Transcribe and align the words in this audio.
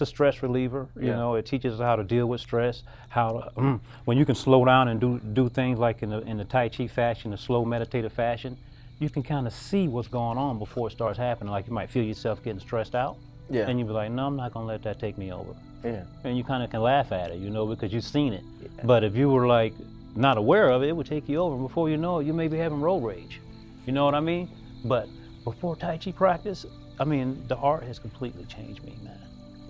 a 0.00 0.06
stress 0.06 0.42
reliever. 0.42 0.88
You 0.98 1.08
Yeah. 1.08 1.16
know, 1.16 1.34
it 1.34 1.46
teaches 1.46 1.74
us 1.74 1.80
how 1.80 1.96
to 1.96 2.04
deal 2.04 2.26
with 2.26 2.40
stress. 2.40 2.82
How 3.08 3.50
to, 3.56 3.80
when 4.04 4.18
you 4.18 4.24
can 4.24 4.34
slow 4.34 4.64
down 4.64 4.88
and 4.88 5.00
do 5.00 5.18
do 5.32 5.48
things 5.48 5.78
like 5.78 6.02
in 6.02 6.10
the 6.10 6.20
in 6.22 6.36
the 6.38 6.44
Tai 6.44 6.68
Chi 6.70 6.86
fashion, 6.86 7.30
the 7.30 7.38
slow 7.38 7.64
meditative 7.64 8.12
fashion, 8.12 8.56
you 8.98 9.08
can 9.10 9.22
kind 9.22 9.46
of 9.46 9.52
see 9.52 9.88
what's 9.88 10.08
going 10.08 10.38
on 10.38 10.58
before 10.58 10.88
it 10.88 10.92
starts 10.92 11.18
happening. 11.18 11.50
Like 11.50 11.66
you 11.66 11.72
might 11.72 11.90
feel 11.90 12.04
yourself 12.04 12.42
getting 12.42 12.60
stressed 12.60 12.94
out, 12.94 13.16
Yeah. 13.48 13.68
and 13.68 13.78
you 13.78 13.84
be 13.84 13.92
like, 13.92 14.10
no, 14.10 14.26
I'm 14.26 14.36
not 14.36 14.52
gonna 14.52 14.66
let 14.66 14.82
that 14.82 14.98
take 14.98 15.16
me 15.18 15.32
over. 15.32 15.54
Yeah. 15.84 16.02
And 16.24 16.36
you 16.36 16.44
kind 16.44 16.62
of 16.62 16.70
can 16.70 16.82
laugh 16.82 17.10
at 17.12 17.30
it, 17.30 17.38
you 17.38 17.48
know, 17.50 17.64
because 17.66 17.92
you've 17.92 18.04
seen 18.04 18.32
it. 18.34 18.44
But 18.84 19.02
if 19.04 19.16
you 19.16 19.30
were 19.30 19.46
like 19.46 19.72
not 20.14 20.36
aware 20.36 20.68
of 20.70 20.82
it, 20.82 20.88
it 20.88 20.96
would 20.96 21.06
take 21.06 21.28
you 21.28 21.38
over. 21.38 21.56
Before 21.56 21.88
you 21.88 21.96
know 21.96 22.18
it, 22.18 22.26
you 22.26 22.34
may 22.34 22.48
be 22.48 22.58
having 22.58 22.80
road 22.80 22.98
rage. 23.02 23.40
You 23.86 23.92
know 23.94 24.04
what 24.04 24.14
I 24.14 24.20
mean? 24.20 24.48
But 24.84 25.08
before 25.44 25.76
Tai 25.76 25.96
Chi 25.98 26.12
practice, 26.12 26.66
I 26.98 27.04
mean, 27.04 27.42
the 27.48 27.56
art 27.56 27.82
has 27.84 27.98
completely 27.98 28.44
changed 28.44 28.84
me, 28.84 28.94
man. 29.02 29.18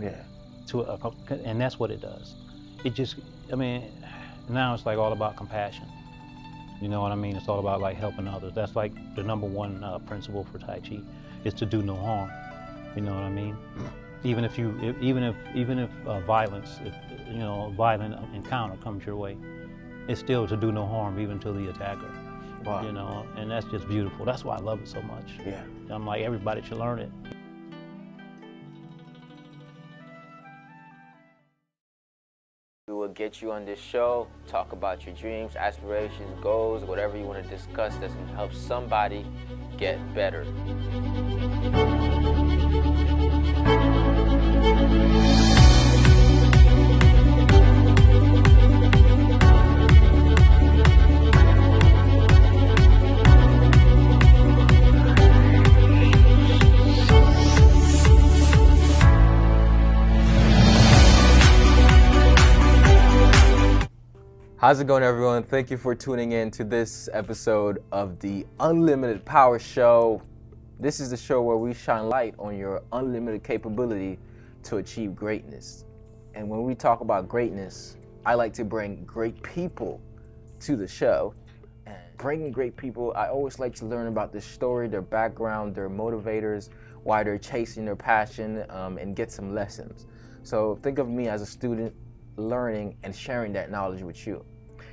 Yeah. 0.01 0.23
To 0.69 0.83
a, 0.83 1.13
and 1.45 1.61
that's 1.61 1.79
what 1.79 1.91
it 1.91 2.01
does. 2.01 2.35
It 2.85 2.95
just, 2.95 3.17
I 3.53 3.57
mean, 3.57 3.93
now 4.49 4.75
it's 4.75 4.87
like 4.87 4.99
all 4.99 5.13
about 5.13 5.37
compassion. 5.37 5.87
You 6.81 6.89
know 6.89 7.03
what 7.03 7.13
I 7.13 7.17
mean? 7.17 7.37
It's 7.37 7.49
all 7.49 7.59
about 7.59 7.81
like 7.81 7.97
helping 7.97 8.27
others. 8.27 8.53
That's 8.55 8.75
like 8.75 8.93
the 9.15 9.23
number 9.23 9.47
one 9.47 9.85
uh, 9.85 9.99
principle 9.99 10.45
for 10.45 10.59
Tai 10.59 10.81
Chi, 10.81 11.01
is 11.45 11.55
to 11.55 11.67
do 11.67 11.83
no 11.83 11.97
harm. 11.97 12.31
You 12.97 13.03
know 13.03 13.15
what 13.15 13.25
I 13.25 13.31
mean? 13.31 13.57
Even 14.25 14.45
if 14.45 14.59
you, 14.59 14.79
if, 14.83 15.01
even 15.03 15.23
if, 15.23 15.37
even 15.55 15.79
if 15.79 15.91
uh, 16.07 16.21
violence, 16.21 16.79
if 16.85 16.95
you 17.29 17.39
know, 17.39 17.67
a 17.67 17.71
violent 17.71 18.15
encounter 18.35 18.77
comes 18.77 19.05
your 19.05 19.17
way, 19.17 19.37
it's 20.09 20.21
still 20.21 20.47
to 20.49 20.57
do 20.57 20.73
no 20.73 20.87
harm, 20.87 21.21
even 21.21 21.39
to 21.41 21.53
the 21.53 21.69
attacker. 21.69 22.11
Wow. 22.65 22.85
You 22.85 22.93
know, 22.93 23.27
and 23.37 23.51
that's 23.51 23.67
just 23.67 23.89
beautiful. 23.89 24.25
That's 24.25 24.45
why 24.45 24.57
I 24.57 24.61
love 24.61 24.81
it 24.83 24.89
so 24.89 25.01
much. 25.03 25.33
Yeah. 25.47 25.63
I'm 25.89 26.07
like 26.07 26.23
everybody 26.23 26.63
should 26.63 26.79
learn 26.79 26.99
it. 26.99 27.11
Get 33.15 33.43
you 33.43 33.53
on 33.53 33.65
this 33.65 33.81
show, 33.81 34.27
talk 34.47 34.73
about 34.73 35.07
your 35.07 35.15
dreams, 35.15 35.57
aspirations, 35.57 36.39
goals, 36.43 36.83
whatever 36.85 37.17
you 37.17 37.25
want 37.25 37.43
to 37.43 37.49
discuss 37.49 37.95
that's 37.97 38.15
going 38.15 38.29
to 38.29 38.35
help 38.35 38.53
somebody 38.53 39.27
get 39.79 39.99
better. 40.15 40.47
How's 64.71 64.79
it 64.79 64.87
going, 64.87 65.03
everyone? 65.03 65.43
Thank 65.43 65.69
you 65.69 65.77
for 65.77 65.97
tuning 65.97 66.31
in 66.31 66.49
to 66.53 66.63
this 66.63 67.09
episode 67.13 67.83
of 67.91 68.21
the 68.21 68.47
Unlimited 68.61 69.25
Power 69.25 69.59
Show. 69.59 70.23
This 70.79 71.01
is 71.01 71.11
the 71.11 71.17
show 71.17 71.43
where 71.43 71.57
we 71.57 71.75
shine 71.75 72.09
light 72.09 72.37
on 72.39 72.57
your 72.57 72.81
unlimited 72.93 73.43
capability 73.43 74.21
to 74.63 74.77
achieve 74.77 75.17
greatness. 75.17 75.87
And 76.37 76.49
when 76.49 76.63
we 76.63 76.77
talk 76.77 77.01
about 77.01 77.29
greatness, 77.29 77.97
I 78.25 78.35
like 78.35 78.53
to 78.53 78.65
bring 78.65 79.05
great 79.05 79.43
people 79.43 80.01
to 80.61 80.77
the 80.77 80.87
show. 80.87 81.35
And 81.87 81.97
bringing 82.17 82.53
great 82.53 82.77
people, 82.77 83.13
I 83.17 83.27
always 83.27 83.59
like 83.59 83.75
to 83.75 83.87
learn 83.87 84.07
about 84.07 84.31
their 84.31 84.41
story, 84.41 84.87
their 84.87 85.03
background, 85.03 85.75
their 85.75 85.91
motivators, 85.91 86.69
why 87.03 87.25
they're 87.25 87.39
chasing 87.39 87.85
their 87.85 87.97
passion, 87.97 88.65
um, 88.71 88.99
and 88.99 89.17
get 89.17 89.33
some 89.33 89.53
lessons. 89.53 90.07
So 90.45 90.79
think 90.81 91.01
of 91.01 91.09
me 91.09 91.27
as 91.27 91.43
a 91.43 91.47
student 91.47 91.93
learning 92.37 92.97
and 93.03 93.13
sharing 93.13 93.53
that 93.55 93.73
knowledge 93.73 94.03
with 94.03 94.29
you. 94.29 94.45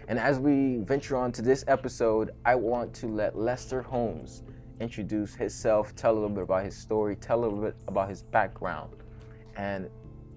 And 0.08 0.18
as 0.18 0.40
we 0.40 0.78
venture 0.78 1.18
on 1.18 1.34
to 1.34 1.42
this 1.42 1.66
episode, 1.68 2.32
I 2.46 2.56
want 2.56 2.94
to 2.96 3.08
let 3.08 3.38
Lester 3.38 3.82
Holmes 3.82 4.44
introduce 4.80 5.36
himself, 5.36 5.94
tell 5.96 6.14
a 6.14 6.16
little 6.16 6.30
bit 6.30 6.44
about 6.44 6.64
his 6.64 6.78
story, 6.78 7.18
tell 7.18 7.40
a 7.40 7.44
little 7.44 7.60
bit 7.60 7.76
about 7.90 8.10
his 8.10 8.22
background. 8.22 8.96
And 9.58 9.90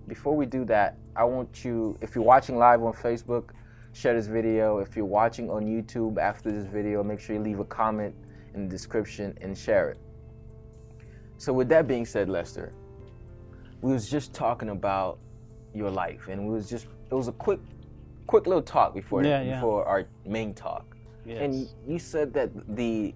before 0.08 0.34
we 0.34 0.46
do 0.46 0.64
that, 0.64 0.96
I 1.14 1.22
want 1.22 1.64
you, 1.64 1.96
if 2.00 2.16
you're 2.16 2.24
watching 2.24 2.56
live 2.56 2.82
on 2.82 2.92
Facebook, 2.92 3.50
share 3.92 4.14
this 4.14 4.26
video. 4.26 4.78
If 4.78 4.96
you're 4.96 5.04
watching 5.04 5.48
on 5.48 5.66
YouTube 5.66 6.18
after 6.18 6.50
this 6.50 6.66
video, 6.66 7.04
make 7.04 7.20
sure 7.20 7.36
you 7.36 7.42
leave 7.42 7.60
a 7.60 7.64
comment 7.64 8.14
in 8.54 8.64
the 8.64 8.68
description 8.68 9.38
and 9.40 9.56
share 9.56 9.90
it. 9.90 9.98
So 11.36 11.52
with 11.52 11.68
that 11.68 11.86
being 11.86 12.04
said, 12.04 12.28
Lester, 12.28 12.72
we 13.82 13.92
was 13.92 14.10
just 14.10 14.34
talking 14.34 14.70
about 14.70 15.18
your 15.72 15.90
life 15.90 16.26
and 16.28 16.46
we 16.48 16.52
was 16.52 16.68
just 16.68 16.86
it 17.10 17.14
was 17.14 17.28
a 17.28 17.32
quick 17.32 17.60
quick 18.30 18.46
little 18.46 18.62
talk 18.62 18.94
before 18.94 19.24
Yeah, 19.24 19.42
yeah. 19.42 19.54
before 19.54 19.84
our 19.84 20.02
main 20.24 20.54
talk. 20.54 20.84
And 21.26 21.68
you 21.86 21.98
said 21.98 22.32
that 22.34 22.50
the 22.76 23.14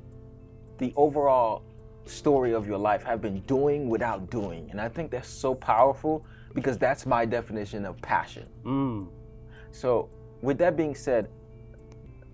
the 0.78 0.92
overall 0.96 1.62
story 2.06 2.52
of 2.52 2.66
your 2.66 2.78
life 2.78 3.02
have 3.04 3.20
been 3.22 3.40
doing 3.56 3.88
without 3.88 4.20
doing. 4.30 4.62
And 4.70 4.80
I 4.80 4.88
think 4.88 5.10
that's 5.10 5.28
so 5.28 5.54
powerful 5.54 6.26
because 6.52 6.76
that's 6.78 7.06
my 7.06 7.24
definition 7.24 7.84
of 7.84 7.94
passion. 8.02 8.46
Mm. 8.64 9.08
So, 9.70 10.08
with 10.42 10.58
that 10.58 10.76
being 10.76 10.94
said, 10.94 11.28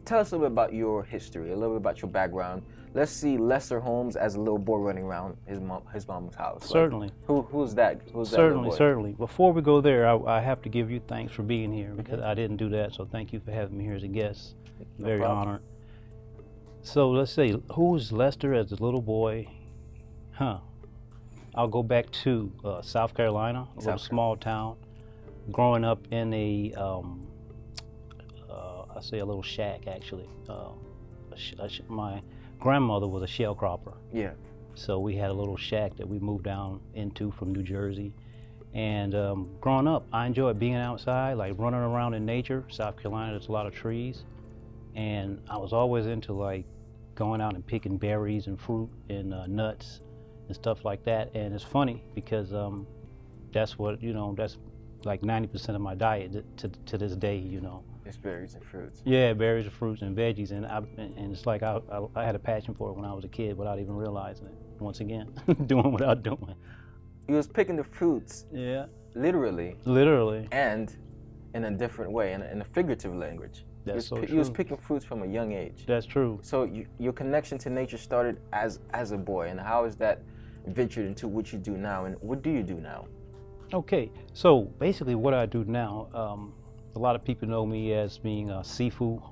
tell 0.04 0.18
us 0.20 0.32
a 0.32 0.34
little 0.34 0.48
bit 0.48 0.52
about 0.52 0.72
your 0.72 1.02
history, 1.02 1.52
a 1.52 1.56
little 1.56 1.74
bit 1.76 1.82
about 1.86 2.02
your 2.02 2.10
background. 2.10 2.62
Let's 2.92 3.12
see 3.12 3.38
Lester 3.38 3.78
Holmes 3.78 4.16
as 4.16 4.34
a 4.34 4.40
little 4.40 4.58
boy 4.58 4.78
running 4.78 5.04
around 5.04 5.36
his 5.46 5.60
mom, 5.60 5.82
his 5.94 6.08
mom's 6.08 6.34
house. 6.34 6.62
Like, 6.62 6.70
Certainly. 6.70 7.10
who, 7.26 7.42
who's 7.42 7.74
that? 7.76 8.00
Who's 8.12 8.30
Certainly, 8.30 8.70
boy? 8.70 8.76
certainly. 8.76 9.12
Before 9.12 9.52
we 9.52 9.62
go 9.62 9.80
there, 9.80 10.08
I, 10.08 10.16
I 10.38 10.40
have 10.40 10.60
to 10.62 10.68
give 10.68 10.90
you 10.90 11.00
thanks 11.06 11.32
for 11.32 11.42
being 11.44 11.72
here 11.72 11.92
because 11.96 12.20
I 12.20 12.34
didn't 12.34 12.56
do 12.56 12.68
that. 12.70 12.92
So 12.94 13.04
thank 13.04 13.32
you 13.32 13.38
for 13.38 13.52
having 13.52 13.78
me 13.78 13.84
here 13.84 13.94
as 13.94 14.02
a 14.02 14.08
guest. 14.08 14.54
Very 14.98 15.20
problem. 15.20 15.38
honored. 15.48 15.62
So 16.82 17.10
let's 17.10 17.30
say, 17.30 17.54
who's 17.74 18.10
Lester 18.10 18.54
as 18.54 18.72
a 18.72 18.76
little 18.82 19.02
boy? 19.02 19.46
Huh. 20.32 20.58
I'll 21.54 21.68
go 21.68 21.82
back 21.84 22.10
to 22.24 22.50
uh, 22.64 22.82
South 22.82 23.14
Carolina, 23.14 23.68
a 23.76 23.80
little 23.80 23.98
small 23.98 24.36
town. 24.36 24.76
Growing 25.52 25.84
up 25.84 26.00
in 26.10 26.32
a, 26.34 26.72
um, 26.74 27.26
uh, 28.50 28.82
I 28.96 29.00
say 29.00 29.18
a 29.18 29.24
little 29.24 29.42
shack 29.42 29.86
actually. 29.86 30.28
Uh, 30.48 30.70
sh- 31.36 31.54
sh- 31.68 31.80
my 31.88 32.22
grandmother 32.60 33.08
was 33.08 33.22
a 33.22 33.26
sharecropper. 33.26 33.94
Yeah. 34.12 34.32
So 34.74 35.00
we 35.00 35.16
had 35.16 35.30
a 35.30 35.32
little 35.32 35.56
shack 35.56 35.96
that 35.96 36.08
we 36.08 36.18
moved 36.18 36.44
down 36.44 36.80
into 36.94 37.32
from 37.32 37.52
New 37.52 37.62
Jersey. 37.62 38.12
And 38.72 39.14
um, 39.14 39.50
growing 39.60 39.88
up, 39.88 40.06
I 40.12 40.26
enjoyed 40.26 40.58
being 40.58 40.76
outside, 40.76 41.34
like 41.34 41.54
running 41.58 41.80
around 41.80 42.14
in 42.14 42.24
nature. 42.24 42.64
South 42.68 42.96
Carolina, 42.96 43.32
there's 43.32 43.48
a 43.48 43.52
lot 43.52 43.66
of 43.66 43.74
trees. 43.74 44.24
And 44.94 45.40
I 45.50 45.56
was 45.56 45.72
always 45.72 46.06
into 46.06 46.32
like 46.32 46.64
going 47.14 47.40
out 47.40 47.54
and 47.54 47.66
picking 47.66 47.96
berries 47.96 48.46
and 48.46 48.60
fruit 48.60 48.88
and 49.08 49.34
uh, 49.34 49.46
nuts 49.46 50.00
and 50.46 50.54
stuff 50.54 50.84
like 50.84 51.04
that. 51.04 51.34
And 51.34 51.52
it's 51.52 51.64
funny 51.64 52.04
because 52.14 52.54
um, 52.54 52.86
that's 53.52 53.78
what, 53.78 54.02
you 54.02 54.12
know, 54.12 54.34
that's 54.36 54.58
like 55.04 55.22
90% 55.22 55.74
of 55.74 55.80
my 55.80 55.94
diet 55.94 56.44
to, 56.58 56.68
to 56.86 56.98
this 56.98 57.16
day, 57.16 57.36
you 57.36 57.60
know. 57.60 57.82
It's 58.04 58.16
berries 58.16 58.54
and 58.54 58.64
fruits. 58.64 59.02
Yeah, 59.04 59.32
berries 59.34 59.66
and 59.66 59.74
fruits 59.74 60.02
and 60.02 60.16
veggies, 60.16 60.50
and 60.50 60.66
I 60.66 60.78
and 60.98 61.32
it's 61.32 61.46
like 61.46 61.62
I, 61.62 61.78
I 61.92 62.06
I 62.16 62.24
had 62.24 62.34
a 62.34 62.38
passion 62.38 62.74
for 62.74 62.90
it 62.90 62.94
when 62.94 63.04
I 63.04 63.12
was 63.12 63.24
a 63.24 63.28
kid 63.28 63.56
without 63.56 63.78
even 63.78 63.94
realizing 63.94 64.46
it. 64.46 64.54
Once 64.80 65.00
again, 65.00 65.28
doing 65.66 65.92
without 65.92 66.22
doing. 66.22 66.54
He 67.26 67.34
was 67.34 67.46
picking 67.46 67.76
the 67.76 67.84
fruits 67.84 68.46
Yeah, 68.52 68.86
literally 69.14 69.76
literally. 69.84 70.48
and 70.52 70.96
in 71.54 71.64
a 71.64 71.70
different 71.70 72.12
way, 72.12 72.32
in 72.32 72.42
a, 72.42 72.46
in 72.46 72.60
a 72.60 72.64
figurative 72.64 73.14
language. 73.14 73.64
That's 73.84 74.06
so 74.08 74.16
pi- 74.16 74.26
he 74.26 74.34
was 74.38 74.50
picking 74.50 74.76
fruits 74.76 75.04
from 75.04 75.22
a 75.22 75.26
young 75.26 75.52
age. 75.52 75.84
That's 75.86 76.06
true. 76.06 76.38
So 76.42 76.64
you, 76.64 76.86
your 76.98 77.12
connection 77.12 77.58
to 77.58 77.70
nature 77.70 77.98
started 77.98 78.40
as 78.52 78.78
as 78.94 79.12
a 79.12 79.18
boy, 79.18 79.48
and 79.48 79.60
how 79.60 79.84
is 79.84 79.96
that 79.96 80.22
ventured 80.66 81.06
into 81.06 81.28
what 81.28 81.52
you 81.52 81.58
do 81.58 81.76
now, 81.76 82.06
and 82.06 82.16
what 82.20 82.42
do 82.42 82.50
you 82.50 82.62
do 82.62 82.74
now? 82.80 83.06
Okay, 83.72 84.10
so 84.32 84.62
basically, 84.78 85.14
what 85.14 85.32
I 85.34 85.46
do 85.46 85.64
now, 85.64 86.08
um, 86.12 86.52
a 86.94 86.98
lot 86.98 87.16
of 87.16 87.24
people 87.24 87.48
know 87.48 87.64
me 87.66 87.92
as 87.94 88.18
being 88.18 88.50
uh, 88.50 88.60
Sifu 88.60 89.22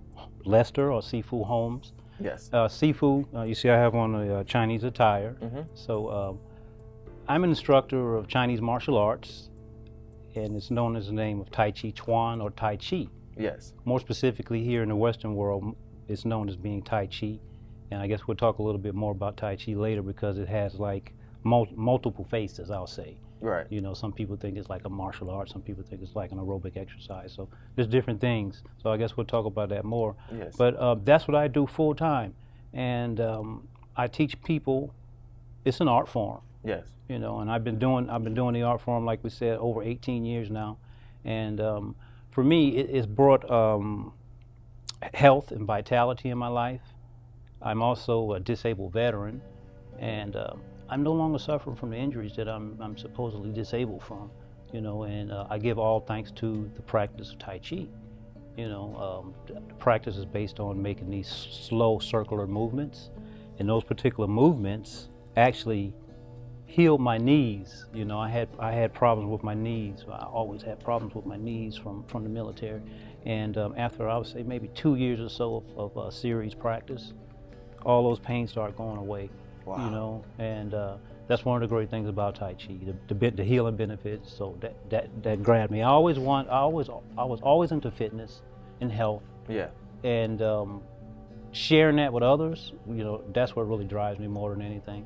Lester 0.44 0.92
or 0.92 1.00
Sifu 1.00 1.44
Holmes. 1.44 1.92
Yes. 2.20 2.50
Uh, 2.52 2.66
Sifu, 2.68 3.26
uh, 3.34 3.42
you 3.42 3.54
see, 3.54 3.68
I 3.70 3.76
have 3.76 3.94
on 3.94 4.14
a 4.14 4.40
uh, 4.40 4.44
Chinese 4.44 4.84
attire. 4.84 5.36
Mhm. 5.40 5.66
So 5.74 6.10
um, 6.10 6.38
I'm 7.28 7.44
an 7.44 7.50
instructor 7.50 8.16
of 8.16 8.26
Chinese 8.28 8.60
martial 8.60 8.96
arts, 8.96 9.50
and 10.34 10.56
it's 10.56 10.70
known 10.70 10.96
as 10.96 11.06
the 11.06 11.12
name 11.12 11.40
of 11.40 11.50
Tai 11.50 11.70
Chi 11.72 11.90
Chuan 11.90 12.40
or 12.40 12.50
Tai 12.50 12.76
Chi. 12.76 13.06
Yes. 13.36 13.72
More 13.84 14.00
specifically, 14.00 14.64
here 14.64 14.82
in 14.82 14.88
the 14.88 14.96
Western 14.96 15.34
world, 15.34 15.76
it's 16.08 16.24
known 16.24 16.48
as 16.48 16.56
being 16.56 16.82
Tai 16.82 17.06
Chi. 17.06 17.38
And 17.90 18.02
I 18.02 18.06
guess 18.06 18.26
we'll 18.26 18.36
talk 18.36 18.58
a 18.58 18.62
little 18.62 18.80
bit 18.80 18.94
more 18.94 19.12
about 19.12 19.36
Tai 19.36 19.56
Chi 19.56 19.72
later 19.72 20.02
because 20.02 20.38
it 20.38 20.48
has 20.48 20.74
like 20.74 21.12
mul- 21.44 21.68
multiple 21.74 22.24
faces, 22.24 22.70
I'll 22.70 22.86
say. 22.86 23.16
Right. 23.40 23.66
You 23.70 23.80
know, 23.80 23.94
some 23.94 24.12
people 24.12 24.36
think 24.36 24.56
it's 24.56 24.68
like 24.68 24.84
a 24.84 24.88
martial 24.88 25.30
art, 25.30 25.48
some 25.48 25.62
people 25.62 25.84
think 25.88 26.02
it's 26.02 26.16
like 26.16 26.32
an 26.32 26.38
aerobic 26.38 26.76
exercise. 26.76 27.32
So 27.32 27.48
there's 27.76 27.88
different 27.88 28.20
things. 28.20 28.62
So 28.82 28.90
I 28.90 28.96
guess 28.96 29.16
we'll 29.16 29.26
talk 29.26 29.46
about 29.46 29.68
that 29.68 29.84
more. 29.84 30.16
Yes. 30.36 30.56
But 30.56 30.76
uh, 30.76 30.96
that's 31.04 31.28
what 31.28 31.36
I 31.36 31.48
do 31.48 31.66
full 31.66 31.94
time. 31.94 32.34
And 32.72 33.20
um, 33.20 33.68
I 33.96 34.06
teach 34.06 34.40
people, 34.42 34.94
it's 35.64 35.80
an 35.80 35.88
art 35.88 36.08
form. 36.08 36.40
Yes. 36.64 36.86
You 37.08 37.18
know, 37.18 37.38
and 37.40 37.50
I've 37.50 37.64
been 37.64 37.78
doing 37.78 38.10
I've 38.10 38.24
been 38.24 38.34
doing 38.34 38.54
the 38.54 38.62
art 38.62 38.80
form 38.80 39.04
like 39.04 39.24
we 39.24 39.30
said 39.30 39.58
over 39.58 39.82
18 39.82 40.26
years 40.26 40.50
now, 40.50 40.76
and 41.24 41.58
um, 41.58 41.96
for 42.30 42.44
me 42.44 42.76
it, 42.76 42.90
it's 42.90 43.06
brought 43.06 43.50
um, 43.50 44.12
health 45.14 45.50
and 45.50 45.66
vitality 45.66 46.28
in 46.28 46.36
my 46.36 46.48
life. 46.48 46.82
I'm 47.62 47.82
also 47.82 48.32
a 48.34 48.40
disabled 48.40 48.92
veteran, 48.92 49.40
and 49.98 50.36
uh, 50.36 50.54
I'm 50.90 51.02
no 51.02 51.12
longer 51.12 51.38
suffering 51.38 51.76
from 51.76 51.90
the 51.90 51.96
injuries 51.96 52.34
that 52.36 52.48
I'm, 52.48 52.76
I'm 52.80 52.96
supposedly 52.96 53.52
disabled 53.52 54.02
from. 54.02 54.30
You 54.72 54.82
know, 54.82 55.04
and 55.04 55.32
uh, 55.32 55.46
I 55.48 55.58
give 55.58 55.78
all 55.78 56.00
thanks 56.00 56.30
to 56.32 56.70
the 56.74 56.82
practice 56.82 57.32
of 57.32 57.38
Tai 57.38 57.58
Chi. 57.58 57.86
You 58.56 58.68
know, 58.68 58.96
um, 58.96 59.34
the 59.46 59.74
practice 59.74 60.16
is 60.16 60.26
based 60.26 60.60
on 60.60 60.82
making 60.82 61.08
these 61.08 61.28
slow 61.28 61.98
circular 61.98 62.46
movements, 62.46 63.10
and 63.58 63.68
those 63.68 63.84
particular 63.84 64.28
movements 64.28 65.08
actually 65.36 65.94
healed 66.66 67.00
my 67.00 67.16
knees. 67.16 67.86
You 67.94 68.04
know, 68.04 68.18
I 68.18 68.28
had 68.28 68.48
I 68.58 68.72
had 68.72 68.92
problems 68.92 69.30
with 69.30 69.42
my 69.42 69.54
knees. 69.54 70.04
I 70.10 70.26
always 70.26 70.60
had 70.62 70.80
problems 70.80 71.14
with 71.14 71.24
my 71.24 71.36
knees 71.36 71.76
from 71.76 72.04
from 72.04 72.24
the 72.24 72.30
military, 72.30 72.82
and 73.24 73.56
um, 73.56 73.74
after 73.76 74.08
I 74.08 74.18
would 74.18 74.26
say 74.26 74.42
maybe 74.42 74.68
two 74.74 74.96
years 74.96 75.20
or 75.20 75.30
so 75.30 75.64
of, 75.76 75.94
of 75.94 75.98
uh, 75.98 76.10
series 76.10 76.52
practice, 76.52 77.14
all 77.86 78.02
those 78.02 78.18
pains 78.18 78.50
start 78.50 78.76
going 78.76 78.98
away. 78.98 79.30
Wow. 79.68 79.84
You 79.84 79.90
know, 79.90 80.24
and 80.38 80.72
uh, 80.74 80.96
that's 81.26 81.44
one 81.44 81.62
of 81.62 81.68
the 81.68 81.72
great 81.74 81.90
things 81.90 82.08
about 82.08 82.34
Tai 82.36 82.54
Chi, 82.54 82.78
the, 82.84 82.94
the, 83.08 83.14
bit- 83.14 83.36
the 83.36 83.44
healing 83.44 83.76
benefits. 83.76 84.32
So 84.32 84.56
that, 84.60 84.74
that 84.90 85.22
that 85.22 85.42
grabbed 85.42 85.70
me. 85.70 85.82
I 85.82 85.88
always 85.88 86.18
want, 86.18 86.48
I 86.48 86.58
always, 86.58 86.88
I 87.18 87.24
was 87.24 87.40
always 87.42 87.70
into 87.70 87.90
fitness 87.90 88.40
and 88.80 88.90
health, 88.90 89.22
Yeah. 89.48 89.68
and 90.04 90.40
um, 90.40 90.82
sharing 91.52 91.96
that 91.96 92.12
with 92.12 92.22
others. 92.22 92.72
You 92.88 93.04
know, 93.04 93.22
that's 93.34 93.54
what 93.54 93.68
really 93.68 93.84
drives 93.84 94.18
me 94.18 94.26
more 94.26 94.50
than 94.54 94.62
anything. 94.62 95.04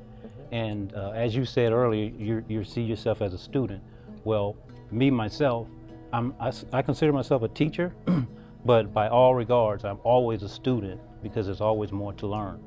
And 0.51 0.93
uh, 0.93 1.11
as 1.11 1.35
you 1.35 1.43
said 1.45 1.73
earlier, 1.73 2.11
you 2.17 2.45
you 2.47 2.63
see 2.63 2.81
yourself 2.83 3.21
as 3.21 3.33
a 3.33 3.37
student. 3.39 3.81
Well, 4.23 4.55
me 4.91 5.09
myself, 5.11 5.67
I'm 6.13 6.33
I, 6.39 6.53
I 6.71 6.81
consider 6.83 7.11
myself 7.11 7.41
a 7.43 7.47
teacher, 7.49 7.93
but 8.65 8.93
by 8.93 9.09
all 9.09 9.35
regards, 9.35 9.83
I'm 9.83 9.99
always 10.03 10.41
a 10.43 10.49
student 10.49 11.01
because 11.21 11.47
there's 11.47 11.59
always 11.61 11.91
more 11.91 12.13
to 12.13 12.27
learn. 12.27 12.59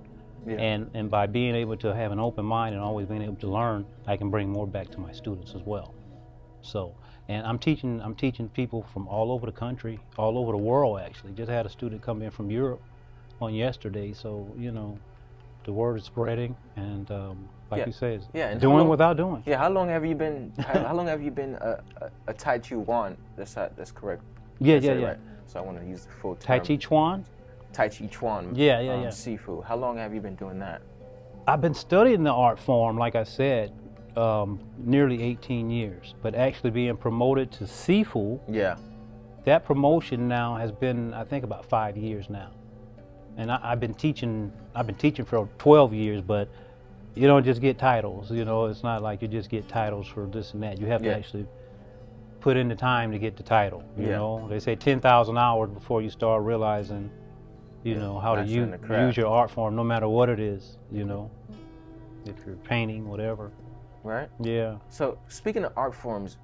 Yeah. 0.46 0.54
And 0.56 0.90
and 0.94 1.10
by 1.10 1.26
being 1.26 1.54
able 1.54 1.76
to 1.78 1.94
have 1.94 2.12
an 2.12 2.20
open 2.20 2.44
mind 2.44 2.74
and 2.74 2.82
always 2.84 3.06
being 3.06 3.22
able 3.22 3.36
to 3.36 3.48
learn, 3.48 3.84
I 4.06 4.16
can 4.16 4.30
bring 4.30 4.48
more 4.48 4.66
back 4.66 4.88
to 4.90 5.00
my 5.00 5.12
students 5.12 5.54
as 5.54 5.62
well. 5.62 5.92
So, 6.62 6.94
and 7.28 7.46
I'm 7.46 7.58
teaching 7.58 8.00
I'm 8.00 8.14
teaching 8.14 8.48
people 8.50 8.82
from 8.92 9.08
all 9.08 9.32
over 9.32 9.46
the 9.46 9.52
country, 9.52 9.98
all 10.16 10.38
over 10.38 10.52
the 10.52 10.58
world 10.58 11.00
actually. 11.00 11.32
Just 11.32 11.50
had 11.50 11.66
a 11.66 11.68
student 11.68 12.00
come 12.02 12.22
in 12.22 12.30
from 12.30 12.50
Europe 12.50 12.80
on 13.40 13.54
yesterday, 13.54 14.12
so 14.12 14.48
you 14.56 14.70
know, 14.70 14.98
the 15.64 15.72
word 15.72 15.98
is 15.98 16.04
spreading, 16.04 16.56
and 16.76 17.10
um, 17.10 17.48
like 17.70 17.80
Yeah. 17.80 17.86
you 17.86 17.92
say, 17.92 18.14
it's 18.14 18.26
Yeah, 18.32 18.48
and 18.50 18.60
doing 18.60 18.78
long- 18.78 18.88
without 18.88 19.16
doing. 19.16 19.42
Yeah. 19.46 19.58
How 19.58 19.68
long 19.70 19.88
have 19.88 20.04
you 20.04 20.14
been? 20.14 20.52
How, 20.58 20.78
how 20.88 20.94
long 20.94 21.06
have 21.08 21.20
you 21.22 21.32
been 21.32 21.54
a, 21.60 21.82
a, 22.02 22.10
a 22.28 22.32
Tai 22.34 22.60
Chi 22.60 22.76
Wan? 22.76 23.16
That's 23.36 23.54
that's 23.54 23.90
correct. 23.92 24.22
Yeah, 24.60 24.76
yeah, 24.76 24.92
yeah. 24.94 25.06
right. 25.08 25.18
So 25.46 25.58
I 25.58 25.62
want 25.62 25.78
to 25.80 25.86
use 25.86 26.04
the 26.06 26.12
full 26.12 26.36
Tai 26.36 26.58
term. 26.58 26.66
Chi 26.66 26.76
Chuan. 26.76 27.24
Tai 27.76 27.88
Chi 27.90 28.06
Chuan. 28.06 28.54
Yeah, 28.54 28.80
yeah, 28.80 28.94
um, 28.94 29.02
yeah. 29.02 29.08
Sifu. 29.08 29.62
How 29.62 29.76
long 29.76 29.98
have 29.98 30.14
you 30.14 30.20
been 30.22 30.34
doing 30.34 30.58
that? 30.60 30.80
I've 31.46 31.60
been 31.60 31.74
studying 31.74 32.24
the 32.24 32.32
art 32.32 32.58
form, 32.58 32.96
like 32.96 33.14
I 33.14 33.22
said, 33.24 33.72
um, 34.16 34.58
nearly 34.78 35.22
18 35.22 35.68
years, 35.70 36.14
but 36.22 36.34
actually 36.34 36.70
being 36.70 36.96
promoted 36.96 37.52
to 37.52 37.64
Sifu 37.64 38.40
Yeah. 38.48 38.76
that 39.44 39.64
promotion 39.66 40.26
now 40.26 40.56
has 40.56 40.72
been 40.72 41.14
i 41.14 41.22
think 41.22 41.44
about 41.44 41.64
five 41.64 41.96
years 41.96 42.28
now 42.30 42.50
and 43.36 43.52
I, 43.52 43.60
i've 43.62 43.78
been 43.78 43.94
teaching 43.94 44.50
i've 44.74 44.86
been 44.88 44.96
teaching 44.96 45.24
for 45.24 45.48
12 45.58 45.92
years 45.94 46.20
but 46.20 46.48
you 47.14 47.28
don't 47.28 47.44
just 47.44 47.60
get 47.60 47.78
titles 47.78 48.32
you 48.32 48.44
know 48.44 48.64
it's 48.64 48.82
not 48.82 49.02
like 49.02 49.22
you 49.22 49.28
just 49.28 49.48
get 49.48 49.68
titles 49.68 50.08
for 50.08 50.26
this 50.26 50.54
and 50.54 50.62
that 50.64 50.80
you 50.80 50.86
have 50.86 51.04
Yeah. 51.04 51.12
to 51.12 51.18
actually 51.18 51.46
put 52.40 52.56
in 52.56 52.66
the 52.68 52.74
time 52.74 53.12
to 53.12 53.18
get 53.20 53.36
the 53.36 53.44
title 53.44 53.84
you 53.96 54.06
Yeah. 54.08 54.16
know 54.16 54.48
they 54.48 54.58
say 54.58 54.74
10000 54.74 55.36
hours 55.38 55.70
before 55.70 56.02
you 56.02 56.10
start 56.10 56.42
realizing 56.42 57.08
you 57.86 57.94
Yeah, 57.94 58.00
know 58.00 58.18
how 58.18 58.34
to 58.34 58.44
use, 58.44 58.68
use 58.90 59.16
your 59.16 59.28
art 59.28 59.50
form 59.50 59.76
no 59.76 59.84
matter 59.84 60.08
what 60.08 60.28
it 60.28 60.40
is 60.40 60.76
you 60.90 61.04
know 61.04 61.30
if 62.26 62.34
you're 62.44 62.56
painting 62.56 63.08
whatever 63.08 63.52
Right. 64.06 64.28
yeah 64.40 64.76
So 64.88 65.18
speaking 65.26 65.64
of 65.64 65.72
art 65.76 65.92
forms, 65.92 66.36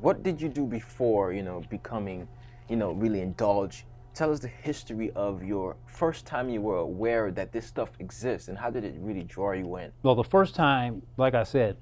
what 0.00 0.22
did 0.22 0.40
you 0.40 0.48
do 0.48 0.64
before 0.66 1.32
you 1.32 1.42
know 1.42 1.62
becoming, 1.68 2.28
you 2.68 2.76
know, 2.76 2.92
really 2.92 3.20
indulge? 3.20 3.86
Tell 4.14 4.30
us 4.30 4.38
the 4.38 4.48
history 4.48 5.10
of 5.16 5.42
your 5.42 5.74
first 5.86 6.26
time 6.26 6.48
you 6.48 6.60
were 6.60 6.76
aware 6.76 7.32
that 7.32 7.50
this 7.50 7.66
stuff 7.66 7.90
exists, 7.98 8.46
and 8.48 8.56
how 8.56 8.70
did 8.70 8.84
it 8.84 8.94
really 9.00 9.24
draw 9.24 9.50
you 9.52 9.76
in? 9.78 9.90
Well, 10.04 10.14
the 10.14 10.30
first 10.36 10.54
time, 10.54 11.02
like 11.16 11.34
I 11.34 11.42
said, 11.42 11.78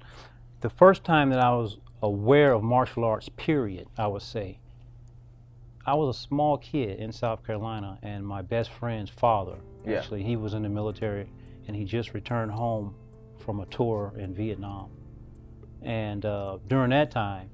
the 0.61 0.69
first 0.69 1.03
time 1.03 1.29
that 1.29 1.39
I 1.39 1.51
was 1.51 1.77
aware 2.01 2.53
of 2.53 2.63
martial 2.63 3.03
arts, 3.03 3.29
period, 3.29 3.87
I 3.97 4.07
would 4.07 4.23
say, 4.23 4.57
I 5.85 5.95
was 5.95 6.15
a 6.15 6.19
small 6.19 6.57
kid 6.57 6.99
in 6.99 7.11
South 7.11 7.45
Carolina, 7.45 7.97
and 8.03 8.25
my 8.25 8.41
best 8.41 8.69
friend's 8.69 9.09
father, 9.09 9.55
Yeah. 9.85 9.97
actually, 9.97 10.23
he 10.23 10.35
was 10.35 10.53
in 10.53 10.61
the 10.63 10.69
military, 10.69 11.27
and 11.67 11.75
he 11.75 11.85
just 11.85 12.13
returned 12.13 12.51
home 12.51 12.93
from 13.39 13.59
a 13.61 13.65
tour 13.67 14.13
in 14.17 14.33
Vietnam. 14.33 14.89
And 15.81 16.23
uh, 16.25 16.59
during 16.67 16.91
that 16.91 17.09
time, 17.09 17.49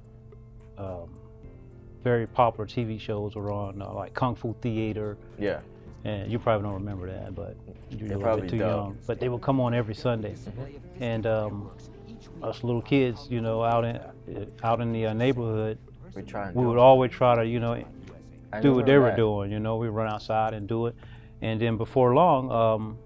um, 0.76 1.08
very 2.04 2.26
popular 2.26 2.66
TV 2.66 3.00
shows 3.00 3.34
were 3.34 3.50
on, 3.50 3.80
uh, 3.80 3.92
like 3.92 4.12
Kung 4.14 4.34
Fu 4.34 4.54
Theater, 4.60 5.16
Yeah. 5.38 5.60
and 6.04 6.30
you 6.30 6.38
probably 6.38 6.64
don't 6.66 6.74
remember 6.74 7.06
that, 7.10 7.34
but 7.34 7.56
you're 7.90 8.00
a 8.00 8.02
little 8.08 8.20
probably 8.22 8.48
too 8.48 8.58
don't. 8.58 8.68
young. 8.68 8.98
But 9.06 9.20
they 9.20 9.30
would 9.30 9.40
come 9.40 9.58
on 9.60 9.72
every 9.72 9.94
Sunday, 9.94 10.34
and 11.00 11.26
um, 11.26 11.70
us 12.42 12.62
little 12.62 12.82
kids, 12.82 13.26
you 13.30 13.40
know, 13.40 13.62
out 13.64 13.84
in 13.86 13.98
out 14.62 14.80
in 14.80 14.92
the 14.92 15.06
uh, 15.06 15.12
neighborhood, 15.14 15.78
We 16.14 16.22
try 16.22 16.48
and 16.48 16.54
we 16.56 16.66
would 16.66 16.78
always 16.78 17.10
try 17.10 17.34
to, 17.34 17.44
you 17.46 17.58
know, 17.60 17.82
I 18.52 18.60
do 18.60 18.74
what 18.74 18.86
they 18.86 18.98
were 18.98 19.10
that. 19.10 19.16
doing. 19.16 19.50
You 19.50 19.60
know, 19.60 19.76
we 19.76 19.88
run 19.88 20.08
outside 20.12 20.54
and 20.54 20.66
do 20.68 20.86
it, 20.86 20.94
and 21.42 21.60
then 21.60 21.76
before 21.76 22.14
long, 22.14 22.50
um, 22.50 22.98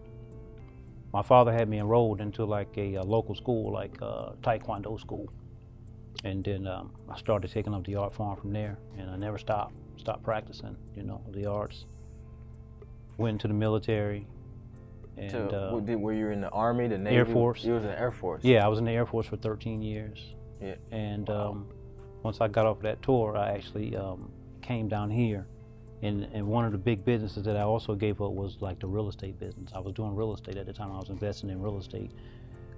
my 1.13 1.23
father 1.23 1.53
had 1.53 1.69
me 1.69 1.79
enrolled 1.79 2.21
into 2.21 2.45
like 2.45 2.77
a, 2.77 2.97
uh 2.97 3.05
local 3.05 3.35
school, 3.35 3.73
like 3.73 4.01
uh, 4.01 4.31
Taekwondo 4.43 4.99
school, 4.99 5.29
and 6.25 6.45
then 6.45 6.67
um, 6.67 6.93
I 7.11 7.19
started 7.19 7.51
taking 7.51 7.75
up 7.75 7.85
the 7.85 7.97
art 7.97 8.15
form 8.15 8.37
from 8.37 8.53
there, 8.53 8.79
and 8.99 9.11
I 9.11 9.17
never 9.17 9.39
stopped 9.39 9.75
stopped 9.97 10.23
practicing. 10.23 10.77
You 10.97 11.03
know, 11.03 11.21
the 11.33 11.47
arts. 11.47 11.85
Went 13.19 13.35
into 13.35 13.49
the 13.49 13.55
military, 13.55 14.27
and 15.19 15.31
So, 15.31 15.49
uh, 15.49 15.81
did- 15.81 16.01
were 16.01 16.15
you 16.15 16.29
in 16.31 16.41
the 16.41 16.49
army, 16.49 16.89
the 16.89 16.97
navy? 16.97 17.17
Air 17.17 17.27
Force. 17.27 17.63
You 17.63 17.75
was 17.75 17.83
in 17.83 17.91
the 17.91 18.01
air 18.01 18.11
force. 18.11 18.43
yeah, 18.43 18.65
I 18.65 18.69
was 18.69 18.79
in 18.79 18.87
the 18.87 18.93
Air 18.93 19.05
Force 19.05 19.27
for 19.27 19.37
13 19.37 19.83
years. 19.83 20.35
Yeah. 20.61 20.77
And 20.91 21.29
um, 21.29 21.67
once 22.23 22.41
I 22.41 22.49
got 22.49 22.65
off 22.65 22.81
that 22.81 23.03
tour, 23.03 23.37
I 23.37 23.51
actually 23.51 23.95
um, 23.97 24.33
came 24.63 24.89
down 24.89 25.11
here. 25.11 25.47
And, 26.03 26.25
and 26.33 26.47
one 26.47 26.65
of 26.65 26.73
the 26.73 26.79
big 26.79 27.05
businesses 27.05 27.45
that 27.45 27.57
I 27.57 27.63
also 27.63 27.95
gave 27.95 28.21
up 28.21 28.33
was 28.33 28.57
like 28.61 28.81
the 28.81 28.89
real 28.89 29.09
estate 29.09 29.39
business. 29.39 29.71
I 29.75 29.79
was 29.79 29.93
doing 29.95 30.17
real 30.17 30.35
estate 30.35 30.57
at 30.57 30.67
the 30.67 30.73
time. 30.73 30.91
I 30.91 30.97
was 30.99 31.11
investing 31.11 31.49
in 31.51 31.63
real 31.63 31.79
estate 31.79 32.11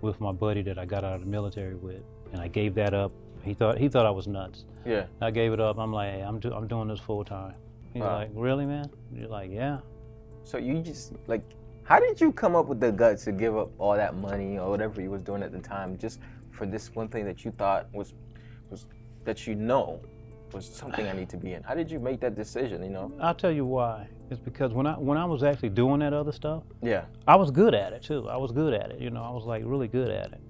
with 0.02 0.20
my 0.20 0.32
buddy 0.32 0.60
that 0.62 0.78
I 0.78 0.84
got 0.84 1.04
out 1.04 1.14
of 1.14 1.20
the 1.20 1.26
military 1.26 1.74
with, 1.74 2.02
and 2.32 2.40
I 2.42 2.48
gave 2.48 2.74
that 2.74 2.92
up. 2.92 3.12
He 3.42 3.54
thought 3.54 3.78
he 3.78 3.88
thought 3.88 4.04
I 4.04 4.10
was 4.10 4.26
nuts. 4.26 4.64
Yeah. 4.84 5.06
I 5.22 5.30
gave 5.30 5.52
it 5.54 5.60
up. 5.60 5.78
I'm 5.78 5.92
like, 5.92 6.12
hey, 6.12 6.20
I'm 6.20 6.38
do, 6.38 6.52
I'm 6.52 6.66
doing 6.68 6.88
this 6.88 7.00
full 7.00 7.24
time. 7.24 7.54
He's 7.94 8.02
Wow. 8.02 8.16
like, 8.16 8.30
really, 8.34 8.66
man? 8.66 8.90
You're 9.12 9.28
like, 9.28 9.50
yeah. 9.50 9.78
So 10.44 10.58
you 10.58 10.80
just 10.82 11.12
like, 11.26 11.42
how 11.84 12.00
did 12.00 12.20
you 12.20 12.30
come 12.32 12.54
up 12.54 12.66
with 12.66 12.80
the 12.80 12.92
guts 12.92 13.24
to 13.24 13.32
give 13.32 13.56
up 13.56 13.70
all 13.78 13.94
that 13.94 14.14
money 14.16 14.58
or 14.58 14.68
whatever 14.68 15.00
you 15.00 15.10
was 15.10 15.22
doing 15.22 15.42
at 15.42 15.52
the 15.52 15.60
time 15.60 15.96
just 15.96 16.20
for 16.50 16.66
this 16.66 16.94
one 16.94 17.08
thing 17.08 17.24
that 17.24 17.44
you 17.44 17.50
thought 17.50 17.86
was 17.94 18.12
was 18.68 18.84
that 19.24 19.46
you 19.46 19.54
know 19.54 20.00
was 20.54 20.66
something 20.66 21.06
I 21.06 21.12
need 21.12 21.28
to 21.30 21.36
be 21.36 21.52
in? 21.52 21.62
How 21.62 21.74
did 21.74 21.90
you 21.90 21.98
make 21.98 22.20
that 22.20 22.34
decision? 22.34 22.82
You 22.82 22.90
know? 22.90 23.12
I'll 23.20 23.34
tell 23.34 23.50
you 23.50 23.64
why. 23.66 24.06
It's 24.30 24.40
because 24.40 24.72
when 24.72 24.86
I 24.86 24.92
when 24.94 25.18
I 25.18 25.24
was 25.24 25.42
actually 25.42 25.68
doing 25.70 26.00
that 26.00 26.12
other 26.12 26.32
stuff, 26.32 26.62
Yeah. 26.82 27.04
I 27.26 27.36
was 27.36 27.50
good 27.50 27.74
at 27.74 27.92
it 27.92 28.02
too. 28.02 28.28
I 28.28 28.36
was 28.36 28.52
good 28.52 28.72
at 28.72 28.90
it. 28.92 29.00
You 29.00 29.10
know, 29.10 29.22
I 29.22 29.30
was 29.30 29.44
like 29.44 29.62
really 29.66 29.88
good 29.88 30.08
at 30.08 30.32
it. 30.32 30.40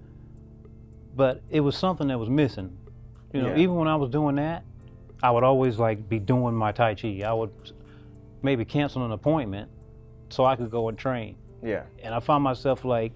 But 1.17 1.43
it 1.51 1.61
was 1.61 1.77
something 1.77 2.09
that 2.09 2.19
was 2.19 2.29
missing. 2.29 2.77
You 3.33 3.43
know, 3.43 3.49
Yeah. 3.49 3.57
even 3.63 3.75
when 3.77 3.89
I 3.89 3.97
was 3.97 4.11
doing 4.11 4.37
that, 4.37 4.65
I 5.23 5.31
would 5.31 5.45
always 5.45 5.79
like 5.79 6.09
be 6.09 6.19
doing 6.19 6.55
my 6.55 6.73
Tai 6.73 6.95
Chi. 6.95 7.23
I 7.25 7.33
would 7.33 7.51
maybe 8.43 8.65
cancel 8.65 9.05
an 9.05 9.13
appointment 9.13 9.71
so 10.29 10.45
I 10.45 10.55
could 10.57 10.71
go 10.71 10.89
and 10.89 10.99
train. 10.99 11.37
Yeah. 11.63 11.85
And 12.03 12.15
I 12.15 12.21
found 12.21 12.45
myself 12.45 12.85
like 12.85 13.13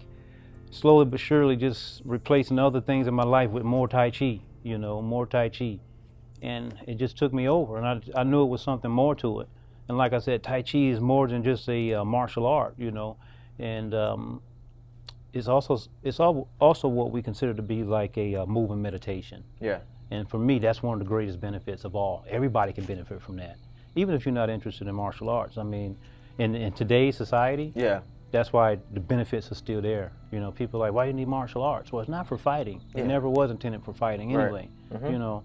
slowly 0.70 1.04
but 1.04 1.20
surely 1.20 1.56
just 1.56 2.02
replacing 2.04 2.58
other 2.58 2.80
things 2.80 3.06
in 3.06 3.14
my 3.14 3.24
life 3.24 3.50
with 3.50 3.62
more 3.64 3.88
Tai 3.88 4.10
Chi, 4.10 4.40
you 4.62 4.78
know, 4.78 5.02
more 5.02 5.26
Tai 5.26 5.48
Chi. 5.50 5.78
And 6.42 6.74
it 6.86 6.94
just 6.94 7.16
took 7.18 7.32
me 7.32 7.48
over. 7.48 7.76
And 7.78 7.86
I, 7.86 8.20
I 8.20 8.22
knew 8.24 8.42
it 8.42 8.46
was 8.48 8.62
something 8.62 8.90
more 8.90 9.14
to 9.16 9.40
it. 9.40 9.48
And 9.88 9.96
like 9.98 10.12
I 10.12 10.18
said, 10.18 10.42
Tai 10.42 10.62
Chi 10.62 10.78
is 10.78 11.00
more 11.00 11.26
than 11.26 11.42
just 11.42 11.68
a 11.68 11.94
uh, 11.94 12.04
martial 12.04 12.46
art, 12.46 12.74
you 12.78 12.90
know. 12.90 13.16
And 13.58 13.94
um, 13.94 14.42
it's 15.32 15.48
also 15.48 15.78
it's 16.02 16.20
al- 16.20 16.48
also 16.60 16.88
what 16.88 17.10
we 17.10 17.22
consider 17.22 17.54
to 17.54 17.62
be 17.62 17.82
like 17.82 18.16
a 18.18 18.36
uh, 18.36 18.46
moving 18.46 18.80
meditation. 18.82 19.42
Yeah. 19.60 19.80
And 20.10 20.28
for 20.28 20.38
me, 20.38 20.58
that's 20.58 20.82
one 20.82 20.94
of 20.94 20.98
the 21.00 21.04
greatest 21.08 21.40
benefits 21.40 21.84
of 21.84 21.94
all. 21.94 22.24
Everybody 22.28 22.72
can 22.72 22.84
benefit 22.84 23.20
from 23.20 23.36
that, 23.36 23.56
even 23.94 24.14
if 24.14 24.24
you're 24.24 24.34
not 24.34 24.48
interested 24.48 24.86
in 24.88 24.94
martial 24.94 25.28
arts. 25.28 25.58
I 25.58 25.62
mean, 25.64 25.96
in, 26.38 26.54
in 26.54 26.72
today's 26.72 27.14
society, 27.16 27.72
Yeah. 27.74 28.00
that's 28.30 28.50
why 28.52 28.78
the 28.94 29.00
benefits 29.00 29.50
are 29.52 29.54
still 29.54 29.82
there. 29.82 30.12
You 30.32 30.40
know, 30.40 30.50
people 30.50 30.80
are 30.82 30.86
like, 30.86 30.94
why 30.94 31.04
do 31.04 31.08
you 31.10 31.14
need 31.14 31.28
martial 31.28 31.62
arts? 31.62 31.92
Well, 31.92 32.00
it's 32.00 32.08
not 32.08 32.26
for 32.26 32.38
fighting. 32.38 32.80
Yeah. 32.94 33.02
It 33.02 33.06
never 33.06 33.28
was 33.28 33.50
intended 33.50 33.82
for 33.84 33.92
fighting 33.92 34.32
Right. 34.32 34.44
anyway. 34.44 34.68
Mhm. 34.94 35.12
You 35.12 35.18
know, 35.18 35.44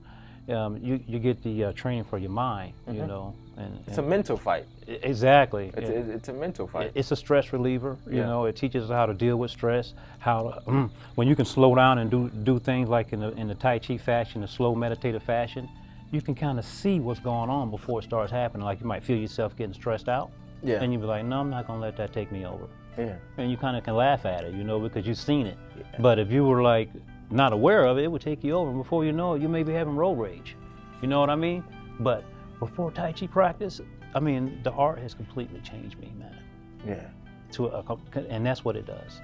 um, 0.50 0.78
you 0.78 1.00
you 1.08 1.20
get 1.20 1.42
the 1.44 1.66
uh, 1.66 1.72
training 1.74 2.04
for 2.04 2.18
your 2.18 2.32
mind. 2.32 2.74
You 2.88 3.02
Mhm. 3.02 3.08
know, 3.08 3.34
and, 3.58 3.80
It's 3.88 3.98
a 3.98 4.02
mental 4.02 4.36
fight. 4.38 4.66
exactly. 4.88 5.72
It's, 5.78 5.90
Yeah. 5.90 6.16
it's, 6.16 6.28
a 6.30 6.34
mental 6.34 6.68
fight. 6.68 6.92
It's 6.96 7.12
a 7.12 7.16
stress 7.16 7.54
reliever. 7.54 7.98
You 8.10 8.18
Yeah. 8.18 8.26
know, 8.26 8.46
it 8.46 8.56
teaches 8.56 8.86
us 8.86 8.90
how 8.90 9.06
to 9.06 9.14
deal 9.14 9.38
with 9.38 9.52
stress. 9.52 9.94
How 10.20 10.62
to, 10.66 10.90
when 11.16 11.28
you 11.28 11.36
can 11.36 11.46
slow 11.46 11.76
down 11.76 11.98
and 12.00 12.10
do 12.12 12.30
do 12.30 12.60
things 12.60 12.90
like 12.90 13.14
in 13.14 13.20
the 13.22 13.32
in 13.34 13.48
the 13.48 13.56
Tai 13.56 13.80
Chi 13.80 13.98
fashion, 13.98 14.42
the 14.42 14.48
slow 14.48 14.76
meditative 14.76 15.24
fashion, 15.24 15.70
you 16.12 16.22
can 16.22 16.36
kind 16.36 16.60
of 16.60 16.66
see 16.66 17.00
what's 17.00 17.20
going 17.20 17.50
on 17.50 17.72
before 17.72 18.00
it 18.00 18.04
starts 18.04 18.32
happening. 18.32 18.66
Like 18.66 18.80
you 18.82 18.88
might 18.88 19.04
feel 19.04 19.18
yourself 19.18 19.56
getting 19.56 19.74
stressed 19.74 20.10
out, 20.10 20.32
yeah. 20.62 20.82
and 20.82 20.92
you'd 20.92 21.02
be 21.02 21.08
like, 21.08 21.26
"No, 21.26 21.40
I'm 21.40 21.50
not 21.50 21.68
gonna 21.68 21.80
let 21.82 21.96
that 21.98 22.12
take 22.14 22.32
me 22.32 22.46
over." 22.46 22.68
yeah. 22.98 23.16
And 23.38 23.50
you 23.50 23.58
kind 23.58 23.76
of 23.76 23.84
can 23.84 23.96
laugh 23.96 24.24
at 24.26 24.44
it, 24.44 24.54
you 24.54 24.64
know, 24.64 24.80
because 24.80 25.08
you've 25.08 25.18
seen 25.18 25.48
it. 25.48 25.58
But 26.00 26.20
if 26.20 26.32
you 26.32 26.46
were 26.46 26.62
like 26.62 26.90
not 27.32 27.54
aware 27.54 27.86
of 27.86 27.98
it, 27.98 28.04
it 28.04 28.12
would 28.12 28.22
take 28.22 28.44
you 28.44 28.54
over. 28.54 28.70
And 28.70 28.80
before 28.80 29.06
you 29.06 29.12
know 29.12 29.34
it, 29.34 29.42
you 29.42 29.50
may 29.50 29.64
be 29.64 29.74
having 29.74 29.96
road 29.96 30.14
rage. 30.20 30.56
You 31.02 31.08
know 31.08 31.20
what 31.20 31.30
I 31.30 31.36
mean? 31.36 31.64
But 32.00 32.24
before 32.60 32.92
Tai 32.92 33.14
Chi 33.14 33.28
practice, 33.28 33.82
I 34.16 34.20
mean, 34.20 34.60
the 34.64 34.72
art 34.72 35.00
has 35.00 35.14
completely 35.14 35.60
changed 35.62 35.98
me, 36.00 36.12
man 36.18 36.38
Yeah. 36.86 37.08
to 37.54 37.68
a, 37.68 37.84
and 38.30 38.46
that's 38.46 38.64
what 38.64 38.76
it 38.76 38.86
does. 38.86 39.22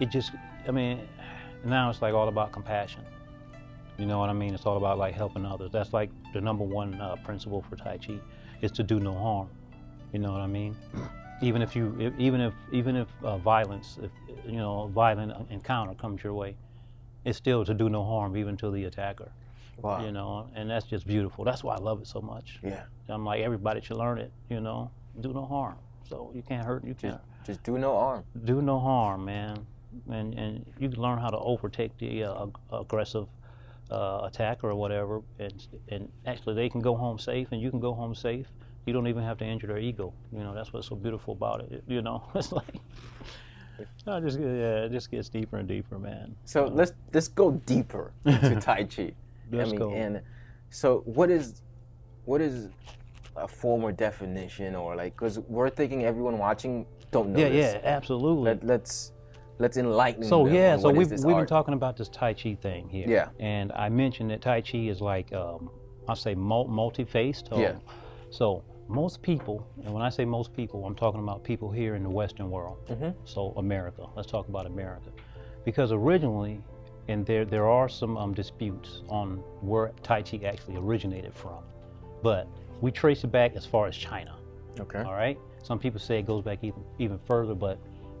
It 0.00 0.10
just, 0.10 0.32
I 0.66 0.70
mean, 0.72 1.00
now 1.64 1.90
it's 1.90 2.02
like 2.02 2.14
all 2.14 2.28
about 2.28 2.52
compassion. 2.52 3.02
You 3.98 4.06
know 4.06 4.18
what 4.18 4.30
I 4.30 4.32
mean? 4.32 4.54
It's 4.54 4.66
all 4.66 4.76
about 4.76 4.98
like 4.98 5.14
helping 5.14 5.44
others. 5.46 5.70
That's 5.72 5.92
like 5.92 6.10
the 6.32 6.40
number 6.40 6.64
one 6.64 7.00
uh, 7.00 7.16
principle 7.24 7.62
for 7.68 7.76
Tai 7.76 7.98
Chi 7.98 8.18
is 8.62 8.72
to 8.72 8.82
do 8.82 8.98
no 8.98 9.14
harm. 9.14 9.48
You 10.12 10.18
know 10.18 10.32
what 10.32 10.40
I 10.40 10.46
mean? 10.46 10.76
Even 11.42 11.60
if 11.60 11.74
you, 11.74 11.96
if, 11.98 12.12
even 12.18 12.40
if, 12.40 12.54
even 12.72 12.94
if 12.94 13.08
uh, 13.24 13.36
violence, 13.38 13.98
if 14.00 14.12
you 14.46 14.58
know, 14.58 14.82
a 14.82 14.88
violent 14.88 15.32
encounter 15.50 15.92
comes 15.94 16.22
your 16.22 16.34
way, 16.34 16.54
it's 17.24 17.38
still 17.38 17.64
to 17.64 17.74
do 17.74 17.88
no 17.88 18.04
harm, 18.04 18.36
even 18.36 18.56
to 18.58 18.70
the 18.70 18.84
attacker. 18.84 19.30
Wow. 19.78 20.04
You 20.04 20.12
know, 20.12 20.48
and 20.54 20.70
that's 20.70 20.86
just 20.86 21.06
beautiful. 21.06 21.44
That's 21.44 21.64
why 21.64 21.74
I 21.74 21.78
love 21.78 22.00
it 22.02 22.06
so 22.06 22.20
much. 22.20 22.58
Yeah. 22.62 22.82
I'm 23.08 23.24
like 23.24 23.40
everybody 23.42 23.80
should 23.80 23.96
learn 23.96 24.18
it. 24.18 24.30
You 24.48 24.60
know, 24.60 24.90
do 25.20 25.32
no 25.32 25.44
harm. 25.44 25.76
So 26.08 26.30
you 26.34 26.42
can't 26.42 26.64
hurt. 26.64 26.84
You 26.84 26.94
can't 26.94 27.20
Just 27.44 27.62
do 27.62 27.78
no 27.78 27.96
harm. 27.98 28.24
do 28.44 28.60
no 28.62 28.78
harm, 28.78 29.24
man, 29.24 29.66
and 30.10 30.34
and 30.38 30.64
you 30.78 30.88
can 30.88 31.00
learn 31.00 31.18
how 31.18 31.30
to 31.30 31.38
overtake 31.38 31.96
the 31.98 32.24
uh, 32.24 32.46
aggressive 32.72 33.26
uh, 33.90 34.20
attacker 34.24 34.68
or 34.70 34.74
whatever, 34.74 35.22
and 35.38 35.66
and 35.88 36.08
actually 36.26 36.54
they 36.54 36.68
can 36.68 36.80
go 36.80 36.94
home 36.94 37.18
safe, 37.18 37.48
and 37.52 37.60
you 37.60 37.70
can 37.70 37.80
go 37.80 37.92
home 37.94 38.14
safe. 38.14 38.46
You 38.86 38.92
don't 38.92 39.06
even 39.06 39.22
have 39.22 39.38
to 39.38 39.44
injure 39.44 39.68
their 39.68 39.78
ego. 39.78 40.12
You 40.32 40.40
know 40.44 40.54
that's 40.54 40.72
what's 40.72 40.88
so 40.88 40.96
beautiful 40.96 41.32
about 41.34 41.60
it- 41.72 41.84
you 41.88 42.02
know, 42.02 42.28
it's 42.34 42.52
like. 42.52 42.74
I 44.06 44.20
just 44.20 44.38
yeah, 44.38 44.84
it 44.84 44.92
just 44.92 45.10
gets 45.10 45.28
deeper 45.28 45.58
and 45.58 45.68
deeper, 45.68 45.98
man. 45.98 46.34
So 46.44 46.66
let's 46.66 46.92
let's 47.12 47.28
go 47.28 47.52
deeper 47.52 48.12
into 48.24 48.56
Tai 48.60 48.84
Chi. 48.84 49.12
Let's 49.50 49.68
I 49.68 49.72
mean, 49.72 49.78
go. 49.78 49.92
and 49.92 50.20
so 50.70 51.02
what 51.04 51.30
is 51.30 51.62
what 52.24 52.40
is 52.40 52.68
a 53.36 53.48
form 53.48 53.82
or 53.82 53.92
definition 53.92 54.74
or 54.74 54.94
like 54.96 55.14
because 55.14 55.38
we're 55.40 55.70
thinking 55.70 56.04
everyone 56.04 56.38
watching 56.38 56.86
don't 57.10 57.30
know 57.30 57.38
yeah, 57.40 57.48
this. 57.48 57.74
yeah, 57.74 57.80
absolutely. 57.84 58.44
Let, 58.44 58.64
let's 58.64 59.12
let's 59.58 59.76
enlighten 59.76 60.24
So 60.24 60.44
them 60.44 60.54
yeah, 60.54 60.76
so 60.76 60.90
we've 60.90 61.10
we've 61.10 61.36
been 61.36 61.46
talking 61.46 61.74
about 61.74 61.96
this 61.96 62.08
Tai 62.08 62.34
Chi 62.34 62.54
thing 62.60 62.88
here. 62.88 63.06
Yeah. 63.08 63.28
And 63.40 63.72
I 63.72 63.88
mentioned 63.88 64.30
that 64.30 64.40
Tai 64.42 64.60
Chi 64.62 64.78
is 64.78 65.00
like 65.00 65.32
um, 65.32 65.70
I'll 66.08 66.16
say 66.16 66.34
multi-faced. 66.34 67.48
or- 67.52 67.60
Yeah. 67.60 67.74
So 68.30 68.64
most 68.92 69.22
people, 69.22 69.66
and 69.84 69.92
when 69.92 70.02
I 70.02 70.10
say 70.10 70.24
most 70.24 70.54
people, 70.54 70.84
I'm 70.84 70.94
talking 70.94 71.20
about 71.20 71.42
people 71.42 71.70
here 71.70 71.94
in 71.94 72.02
the 72.02 72.10
Western 72.10 72.50
world. 72.50 72.78
Mhm. 72.88 73.14
So 73.24 73.52
America. 73.56 74.06
Let's 74.14 74.28
talk 74.30 74.48
about 74.48 74.66
America, 74.66 75.10
because 75.64 75.92
originally, 75.92 76.60
and 77.08 77.24
there 77.26 77.44
there 77.44 77.68
are 77.68 77.88
some 77.88 78.16
um, 78.16 78.34
disputes 78.34 79.02
on 79.08 79.38
where 79.60 79.92
Tai 80.02 80.22
Chi 80.22 80.40
actually 80.44 80.76
originated 80.76 81.34
from, 81.34 81.62
but 82.22 82.46
we 82.80 82.90
trace 82.90 83.24
it 83.24 83.32
back 83.32 83.56
as 83.56 83.64
far 83.66 83.86
as 83.86 83.96
China. 83.96 84.34
Okay. 84.78 85.02
All 85.02 85.14
right. 85.14 85.38
Some 85.62 85.78
people 85.78 86.00
say 86.00 86.18
it 86.18 86.26
goes 86.26 86.42
back 86.44 86.58
even 86.62 86.82
even 86.98 87.18
further, 87.18 87.54
but 87.54 87.78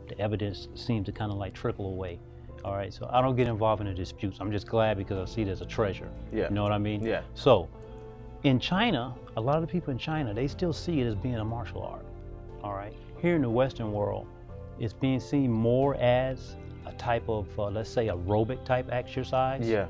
the 0.08 0.18
evidence 0.18 0.68
seems 0.74 1.06
to 1.06 1.12
kind 1.12 1.30
of 1.30 1.38
like 1.38 1.52
trickle 1.52 1.86
away. 1.86 2.18
All 2.64 2.74
right. 2.74 2.92
So 2.94 3.08
I 3.12 3.20
don't 3.20 3.36
get 3.36 3.48
involved 3.48 3.80
in 3.80 3.88
the 3.88 3.94
disputes. 3.94 4.38
I'm 4.40 4.52
just 4.52 4.66
glad 4.66 4.96
because 4.96 5.18
I 5.18 5.32
see 5.32 5.42
it 5.42 5.48
as 5.48 5.60
a 5.60 5.66
treasure. 5.66 6.08
Yeah. 6.32 6.48
You 6.48 6.54
know 6.54 6.62
what 6.62 6.72
I 6.72 6.78
mean? 6.78 7.02
Yeah. 7.04 7.22
So, 7.34 7.68
in 8.44 8.58
China, 8.58 9.14
a 9.36 9.40
lot 9.40 9.56
of 9.56 9.62
the 9.62 9.66
people 9.68 9.90
in 9.92 9.98
China 9.98 10.34
they 10.34 10.48
still 10.48 10.72
see 10.72 11.00
it 11.00 11.06
as 11.06 11.14
being 11.14 11.36
a 11.36 11.44
martial 11.44 11.82
art. 11.82 12.04
All 12.62 12.72
right. 12.74 12.94
Here 13.20 13.36
in 13.36 13.42
the 13.42 13.50
Western 13.50 13.92
world, 13.92 14.26
it's 14.78 14.92
being 14.92 15.20
seen 15.20 15.50
more 15.50 15.94
as 15.96 16.56
a 16.86 16.92
type 16.92 17.28
of, 17.28 17.46
uh, 17.58 17.66
let's 17.66 17.90
say, 17.90 18.08
aerobic 18.08 18.64
type 18.64 18.88
exercise 18.90 19.68
Yeah. 19.68 19.86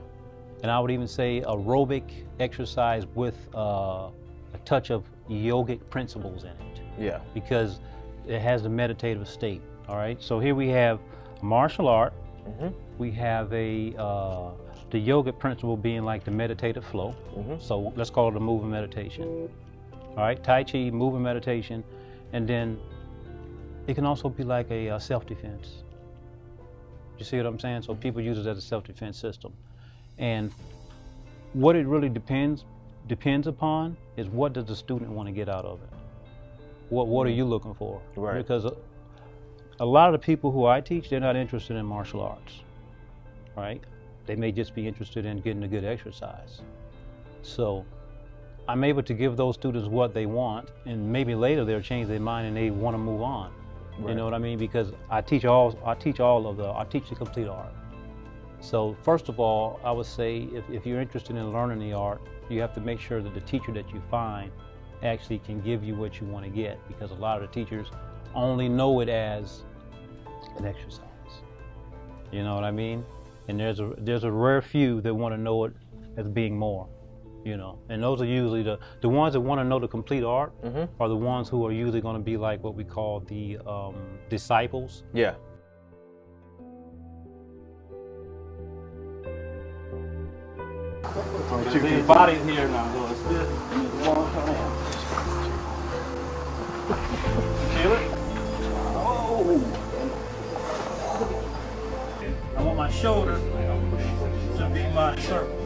and 0.63 0.71
I 0.71 0.79
would 0.79 0.91
even 0.91 1.09
say 1.09 1.41
aerobic 1.43 2.03
exercise 2.41 3.07
with 3.15 3.37
uh, 3.55 4.11
a 4.55 4.59
touch 4.65 4.91
of 4.91 5.05
yogic 5.31 5.81
principles 5.89 6.45
in 6.45 6.51
it 6.51 6.81
Yeah. 6.99 7.21
because 7.33 7.81
it 8.27 8.41
has 8.41 8.63
the 8.63 8.69
meditative 8.69 9.27
state. 9.29 9.63
All 9.89 9.97
right, 9.97 10.21
so 10.23 10.39
here 10.39 10.55
we 10.55 10.69
have 10.69 11.01
martial 11.41 11.89
art. 11.89 12.13
Mhm. 12.47 12.73
We 12.99 13.11
have 13.13 13.53
a 13.53 13.95
uh, 13.97 14.51
the 14.93 14.99
yogic 14.99 15.39
principle 15.39 15.77
being 15.77 16.05
like 16.05 16.23
the 16.23 16.31
meditative 16.31 16.85
flow. 16.85 17.15
Mhm. 17.35 17.61
So 17.61 17.93
let's 17.97 18.11
call 18.11 18.29
it 18.29 18.37
a 18.37 18.41
moving 18.41 18.71
meditation. 18.71 19.49
All 20.11 20.17
right, 20.17 20.43
Tai 20.45 20.65
Chi, 20.65 20.91
moving 20.91 21.23
meditation, 21.23 21.83
and 22.35 22.47
then 22.47 22.79
it 23.87 23.95
can 23.95 24.05
also 24.05 24.29
be 24.29 24.45
like 24.45 24.71
a, 24.71 24.91
uh 24.91 24.99
self-defense. 24.99 25.83
You 27.19 27.25
see 27.25 27.39
what 27.39 27.47
I'm 27.47 27.59
saying? 27.59 27.83
So 27.83 27.95
people 27.95 28.21
use 28.21 28.39
it 28.39 28.47
as 28.47 28.59
a 28.59 28.61
self-defense 28.61 29.17
system, 29.17 29.53
and 30.19 30.53
what 31.55 31.75
it 31.75 31.87
really 31.87 32.11
depends 32.11 32.65
depends 33.09 33.47
upon 33.47 33.97
is 34.17 34.29
what 34.29 34.53
does 34.53 34.67
the 34.67 34.77
student 34.77 35.11
want 35.11 35.27
to 35.27 35.33
get 35.33 35.49
out 35.49 35.65
of 35.65 35.83
it. 35.83 35.89
What 36.91 37.07
What 37.09 37.27
are 37.27 37.31
you 37.31 37.47
looking 37.47 37.75
for? 37.75 38.03
Right. 38.15 38.37
Because 38.37 38.67
a, 38.67 38.77
a 39.81 39.87
lot 39.87 40.13
of 40.13 40.21
the 40.21 40.25
people 40.25 40.51
who 40.53 40.67
I 40.67 40.83
teach, 40.83 41.09
they're 41.09 41.27
not 41.29 41.37
interested 41.37 41.77
in 41.77 41.87
martial 41.87 42.21
arts, 42.21 42.61
right? 43.57 43.81
They 44.27 44.37
may 44.37 44.53
just 44.53 44.75
be 44.75 44.87
interested 44.87 45.27
in 45.27 45.41
getting 45.41 45.63
a 45.65 45.69
good 45.69 45.85
exercise. 45.85 46.61
So 47.43 47.85
I'm 48.69 48.85
able 48.85 49.03
to 49.03 49.15
give 49.15 49.37
those 49.37 49.55
students 49.57 49.89
what 49.89 50.15
they 50.15 50.27
want, 50.27 50.71
and 50.87 51.13
maybe 51.13 51.35
later 51.35 51.65
they'll 51.65 51.81
change 51.81 52.09
their 52.09 52.21
mind 52.21 52.47
and 52.47 52.57
they 52.57 52.71
want 52.71 52.95
to 52.95 52.99
move 52.99 53.23
on. 53.23 53.53
You 54.07 54.15
know 54.15 54.25
what 54.25 54.35
I 54.35 54.39
mean? 54.39 54.59
Because 54.59 54.93
I 55.11 55.21
teach 55.21 55.45
all 55.45 55.79
I 55.85 55.95
teach 55.95 56.19
all 56.19 56.47
of 56.47 56.57
the 56.57 56.73
I 56.73 56.85
teach 56.85 57.11
the 57.11 57.15
complete 57.15 57.47
art. 57.47 57.73
So 58.61 58.97
first 59.03 59.29
of 59.29 59.39
all, 59.39 59.81
I 59.85 59.93
would 59.93 60.07
say 60.07 60.49
if, 60.53 60.69
if 60.71 60.87
you're 60.87 61.01
interested 61.01 61.37
in 61.37 61.53
learning 61.53 61.79
the 61.81 61.93
art, 61.93 62.21
you 62.49 62.61
have 62.61 62.73
to 62.75 62.81
make 62.81 63.01
sure 63.01 63.21
that 63.21 63.35
the 63.35 63.41
teacher 63.41 63.73
that 63.73 63.93
you 63.93 64.03
find 64.11 64.51
actually 65.03 65.39
can 65.41 65.61
give 65.61 65.85
you 65.85 65.95
what 65.95 66.21
you 66.21 66.27
want 66.27 66.45
to 66.45 66.51
get 66.51 66.79
because 66.89 67.11
a 67.11 67.15
lot 67.15 67.43
of 67.43 67.49
the 67.49 67.55
teachers 67.55 67.89
only 68.35 68.69
know 68.69 69.01
it 69.01 69.09
as 69.09 69.63
an 70.57 70.65
exercise. 70.65 71.03
You 72.31 72.45
know 72.45 72.55
what 72.55 72.65
I 72.65 72.71
mean? 72.71 73.05
And 73.49 73.59
there's 73.59 73.81
a 73.81 73.93
there's 73.99 74.25
a 74.25 74.31
rare 74.31 74.63
few 74.63 75.01
that 75.03 75.15
want 75.15 75.35
to 75.35 75.41
know 75.41 75.65
it 75.65 75.73
as 76.17 76.27
being 76.29 76.57
more. 76.59 76.89
You 77.45 77.57
know, 77.57 77.81
and 77.89 78.01
those 78.01 78.23
are 78.23 78.25
usually 78.25 78.63
the 78.63 78.79
the 79.01 79.09
ones 79.09 79.33
that 79.33 79.41
want 79.41 79.59
to 79.61 79.65
know 79.65 79.81
the 79.81 79.89
complete 79.89 80.23
art 80.23 80.53
Mhm. 80.63 80.89
are 81.01 81.09
the 81.09 81.17
ones 81.17 81.49
who 81.49 81.67
are 81.67 81.73
usually 81.73 82.01
going 82.01 82.17
to 82.17 82.23
be 82.23 82.37
like 82.37 82.63
what 82.63 82.75
we 82.77 82.85
call 82.85 83.19
the 83.21 83.59
um, 83.67 83.97
disciples. 84.29 85.03
Yeah. 85.13 85.35
There's 91.73 92.07
body 92.07 92.35
here 92.51 92.69
now, 92.69 92.93
so 92.93 93.07
it's 93.11 93.23
this 93.23 94.73
Want 102.73 102.91
my 102.91 103.01
shoulder 103.03 103.39
to 104.57 104.71
be 104.73 104.83
my 104.95 105.15
circle. 105.21 105.62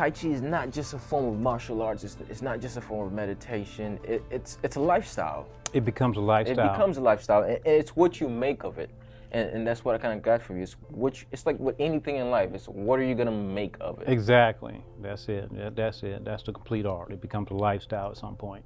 Tai 0.00 0.10
Chi 0.12 0.28
is 0.28 0.40
not 0.40 0.70
just 0.70 0.94
a 0.94 0.98
form 0.98 1.26
of 1.26 1.38
martial 1.38 1.82
arts. 1.82 2.04
It's, 2.04 2.16
it's 2.30 2.40
not 2.40 2.58
just 2.58 2.78
a 2.78 2.80
form 2.80 3.08
of 3.08 3.12
meditation. 3.12 3.98
It, 4.02 4.24
it's 4.30 4.56
it's 4.62 4.76
a 4.76 4.80
lifestyle. 4.80 5.46
It 5.74 5.84
becomes 5.84 6.16
a 6.16 6.20
lifestyle. 6.20 6.68
It 6.68 6.72
becomes 6.72 6.96
a 6.96 7.02
lifestyle, 7.02 7.42
and 7.42 7.60
it's 7.66 7.94
what 7.94 8.18
you 8.18 8.26
make 8.26 8.64
of 8.64 8.78
it. 8.78 8.88
And, 9.32 9.50
and 9.50 9.66
that's 9.66 9.84
what 9.84 9.94
I 9.94 9.98
kind 9.98 10.16
of 10.16 10.22
got 10.22 10.40
from 10.40 10.56
you. 10.56 10.62
It's 10.62 10.76
which 10.90 11.26
it's 11.32 11.44
like 11.44 11.58
with 11.58 11.76
anything 11.78 12.16
in 12.16 12.30
life. 12.30 12.48
It's 12.54 12.64
what 12.66 12.98
are 12.98 13.02
you 13.02 13.14
gonna 13.14 13.30
make 13.30 13.76
of 13.78 14.00
it? 14.00 14.08
Exactly. 14.08 14.82
That's 15.02 15.28
it. 15.28 15.76
That's 15.76 16.02
it. 16.02 16.24
That's 16.24 16.44
the 16.44 16.52
complete 16.54 16.86
art. 16.86 17.12
It 17.12 17.20
becomes 17.20 17.50
a 17.50 17.54
lifestyle 17.54 18.10
at 18.10 18.16
some 18.16 18.36
point, 18.36 18.64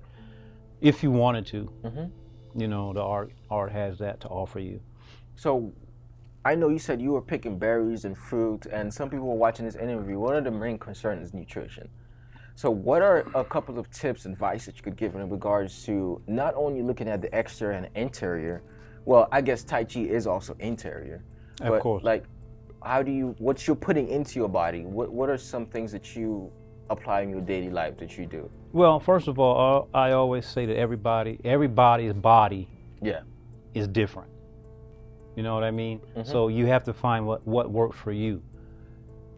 if 0.81 1.03
you 1.03 1.11
wanted 1.11 1.47
to. 1.47 1.73
Mm-hmm. 1.83 2.61
You 2.61 2.69
know, 2.69 2.93
the 2.93 3.03
art 3.03 3.33
art 3.50 3.73
has 3.73 3.99
that 3.99 4.21
to 4.21 4.29
offer 4.29 4.61
you. 4.61 4.79
So, 5.35 5.73
I 6.46 6.54
know 6.54 6.68
you 6.68 6.78
said 6.78 7.00
you 7.00 7.12
were 7.12 7.22
picking 7.22 7.58
berries 7.58 8.04
and 8.04 8.16
fruit, 8.16 8.66
and 8.66 8.92
some 8.92 9.08
people 9.08 9.26
were 9.26 9.34
watching 9.34 9.64
this 9.64 9.76
interview. 9.76 10.18
One 10.18 10.36
of 10.36 10.44
the 10.44 10.50
main 10.50 10.78
concerns 10.78 11.28
is 11.28 11.34
nutrition. 11.34 11.88
So, 12.54 12.70
what 12.70 13.02
are 13.02 13.26
a 13.34 13.44
couple 13.44 13.78
of 13.78 13.90
tips, 13.90 14.26
and 14.26 14.34
advice 14.34 14.66
that 14.66 14.76
you 14.76 14.82
could 14.82 14.96
give 14.96 15.14
in 15.14 15.28
regards 15.30 15.84
to 15.86 16.20
not 16.26 16.54
only 16.54 16.82
looking 16.82 17.08
at 17.08 17.22
the 17.22 17.36
exterior 17.36 17.76
and 17.76 17.88
interior? 17.96 18.62
Well, 19.06 19.28
I 19.32 19.40
guess 19.40 19.64
Tai 19.64 19.84
Chi 19.84 20.00
is 20.00 20.26
also 20.26 20.54
interior. 20.60 21.24
Of 21.60 21.68
but 21.68 21.80
course. 21.80 22.04
Like, 22.04 22.24
how 22.82 23.02
do 23.02 23.10
you, 23.10 23.34
what 23.38 23.66
you're 23.66 23.74
putting 23.76 24.08
into 24.08 24.38
your 24.38 24.48
body? 24.48 24.84
What, 24.84 25.10
what 25.12 25.30
are 25.30 25.38
some 25.38 25.66
things 25.66 25.92
that 25.92 26.14
you 26.14 26.52
apply 26.90 27.22
in 27.22 27.30
your 27.30 27.40
daily 27.40 27.70
life 27.70 27.96
that 27.98 28.18
you 28.18 28.26
do? 28.26 28.50
Well, 28.72 29.00
first 29.00 29.28
of 29.28 29.38
all, 29.38 29.88
I 29.94 30.12
always 30.12 30.46
say 30.46 30.66
that 30.66 30.76
everybody, 30.76 31.38
everybody's 31.44 32.12
body 32.12 32.68
Yeah. 33.00 33.20
is 33.72 33.88
different. 33.88 34.30
You 35.37 35.43
know 35.43 35.55
what 35.55 35.64
I 35.64 35.71
mean? 35.71 36.00
So 36.25 36.49
you 36.49 36.67
have 36.67 36.85
to 36.85 36.93
find 36.93 37.26
what, 37.26 37.47
what 37.47 37.71
works 37.71 37.99
for 37.99 38.12
you. 38.12 38.43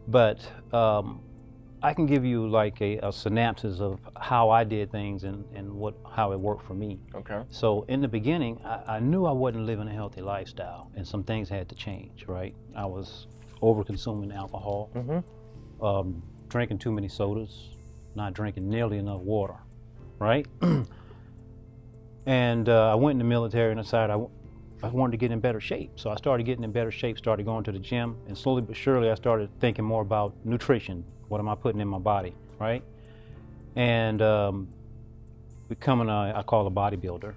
But 0.07 0.39
um, 0.73 1.21
I 1.81 1.93
can 1.93 2.05
give 2.05 2.25
you 2.25 2.47
like 2.47 2.81
a, 2.81 2.97
a 3.03 3.11
synopsis 3.11 3.79
of 3.79 3.99
how 4.19 4.49
I 4.49 4.63
did 4.63 4.91
things 4.91 5.23
and, 5.23 5.45
and 5.53 5.71
what 5.71 5.95
how 6.09 6.31
it 6.31 6.39
worked 6.39 6.65
for 6.65 6.73
me. 6.73 6.99
Okay. 7.13 7.43
So 7.49 7.83
in 7.87 8.01
the 8.01 8.07
beginning, 8.07 8.59
I, 8.63 8.95
I 8.95 8.99
knew 8.99 9.25
I 9.25 9.31
wasn't 9.31 9.65
living 9.65 9.87
a 9.87 9.93
healthy 9.93 10.21
lifestyle, 10.21 10.91
and 10.95 11.07
some 11.07 11.23
things 11.23 11.49
had 11.49 11.69
to 11.69 11.75
change. 11.75 12.25
Right? 12.27 12.55
I 12.75 12.85
was 12.85 13.27
over 13.61 13.83
consuming 13.83 14.31
alcohol, 14.31 14.89
um, 15.81 16.23
drinking 16.47 16.79
too 16.79 16.91
many 16.91 17.07
sodas, 17.07 17.69
not 18.15 18.33
drinking 18.33 18.69
nearly 18.69 18.97
enough 18.97 19.21
water. 19.21 19.55
Right? 20.19 20.47
and 22.25 22.69
uh, 22.69 22.91
I 22.91 22.95
went 22.95 23.15
in 23.15 23.19
the 23.19 23.23
military 23.23 23.71
and 23.71 23.81
decided 23.81 24.13
I, 24.13 24.25
I 24.83 24.87
wanted 24.89 25.11
to 25.11 25.17
get 25.17 25.31
in 25.31 25.39
better 25.39 25.59
shape. 25.59 25.91
So 25.95 26.09
I 26.11 26.15
started 26.15 26.45
getting 26.45 26.63
in 26.63 26.71
better 26.71 26.91
shape, 26.91 27.17
started 27.17 27.45
going 27.45 27.63
to 27.63 27.71
the 27.71 27.79
gym, 27.79 28.15
and 28.27 28.37
slowly 28.37 28.61
but 28.61 28.75
surely 28.75 29.09
I 29.09 29.15
started 29.15 29.49
thinking 29.59 29.83
more 29.85 30.01
about 30.01 30.33
nutrition. 30.45 31.03
What 31.29 31.39
am 31.39 31.49
I 31.49 31.55
putting 31.55 31.81
in 31.81 31.87
my 31.87 31.97
body, 31.97 32.35
right? 32.59 32.83
And 33.75 34.21
um, 34.21 34.67
becoming 35.67 36.09
a, 36.09 36.33
I 36.35 36.43
call 36.43 36.67
a 36.67 36.71
bodybuilder. 36.71 37.33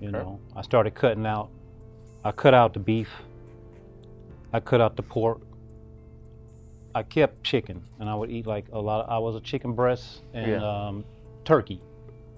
You 0.00 0.08
Okay. 0.08 0.18
know, 0.18 0.40
I 0.54 0.62
started 0.62 0.94
cutting 0.94 1.26
out. 1.26 1.50
I 2.24 2.32
cut 2.32 2.54
out 2.54 2.72
the 2.74 2.80
beef. 2.80 3.22
I 4.52 4.60
cut 4.60 4.80
out 4.80 4.96
the 4.96 5.02
pork. 5.02 5.40
I 6.94 7.02
kept 7.02 7.42
chicken, 7.44 7.82
and 7.98 8.08
I 8.08 8.14
would 8.14 8.30
eat 8.30 8.46
like 8.46 8.66
a 8.72 8.80
lot. 8.80 9.04
Of, 9.04 9.10
I 9.10 9.18
was 9.18 9.36
a 9.36 9.40
chicken 9.40 9.74
breast 9.74 10.22
and 10.32 10.62
Yeah. 10.62 10.86
um, 10.86 11.04
turkey. 11.44 11.82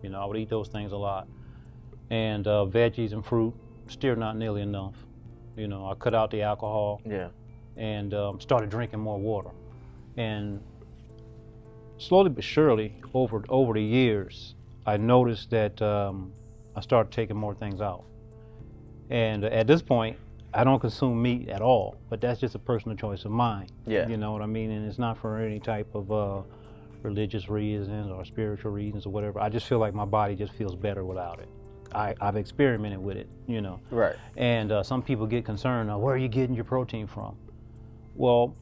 You 0.02 0.10
know, 0.10 0.20
I 0.20 0.24
would 0.24 0.36
eat 0.36 0.48
those 0.48 0.68
things 0.68 0.92
a 0.92 0.96
lot, 0.96 1.28
and 2.10 2.46
uh, 2.46 2.64
veggies 2.66 3.12
and 3.12 3.24
fruit. 3.24 3.54
Still 3.88 4.16
not 4.16 4.36
nearly 4.36 4.62
enough. 4.62 4.94
You 5.56 5.66
know, 5.68 5.86
I 5.90 5.94
cut 5.94 6.14
out 6.14 6.30
the 6.30 6.42
alcohol 6.42 7.00
Yeah. 7.04 7.28
and 7.76 8.14
um, 8.14 8.40
started 8.40 8.70
drinking 8.70 9.00
more 9.00 9.18
water. 9.18 9.50
And 10.16 10.60
slowly 11.98 12.30
but 12.30 12.44
surely, 12.44 12.94
over 13.14 13.44
over 13.48 13.72
the 13.74 13.82
years, 13.82 14.54
I 14.86 14.96
noticed 14.96 15.50
that 15.50 15.80
um, 15.82 16.32
I 16.76 16.80
started 16.80 17.12
taking 17.12 17.36
more 17.36 17.54
things 17.54 17.80
out. 17.80 18.04
And 19.10 19.44
at 19.44 19.66
this 19.66 19.82
point, 19.82 20.16
I 20.54 20.64
don't 20.64 20.80
consume 20.80 21.20
meat 21.20 21.48
at 21.48 21.60
all, 21.62 21.96
but 22.08 22.20
that's 22.20 22.40
just 22.40 22.54
a 22.54 22.58
personal 22.58 22.96
choice 22.96 23.24
of 23.24 23.30
mine. 23.30 23.68
Yeah. 23.86 24.08
You 24.08 24.16
know 24.16 24.32
what 24.32 24.42
I 24.42 24.46
mean? 24.46 24.70
And 24.70 24.86
it's 24.88 24.98
not 24.98 25.18
for 25.18 25.38
any 25.38 25.60
type 25.60 25.88
of 25.94 26.10
uh, 26.12 26.42
religious 27.02 27.48
reasons 27.48 28.10
or 28.10 28.24
spiritual 28.24 28.72
reasons 28.72 29.06
or 29.06 29.10
whatever. 29.10 29.40
I 29.40 29.48
just 29.48 29.66
feel 29.66 29.78
like 29.78 29.94
my 29.94 30.04
body 30.04 30.34
just 30.34 30.52
feels 30.52 30.74
better 30.74 31.04
without 31.04 31.38
it. 31.40 31.48
I, 31.94 32.14
I've 32.20 32.36
experimented 32.36 32.98
with 33.02 33.16
it, 33.16 33.28
you 33.46 33.60
know. 33.60 33.80
Right. 33.90 34.16
And 34.36 34.72
uh, 34.72 34.82
some 34.82 35.02
people 35.02 35.26
get 35.26 35.44
concerned, 35.44 35.90
uh, 35.90 35.98
where 35.98 36.14
are 36.14 36.18
you 36.18 36.28
getting 36.28 36.54
your 36.54 36.64
protein 36.64 37.06
from? 37.06 37.36
Well, 38.14 38.54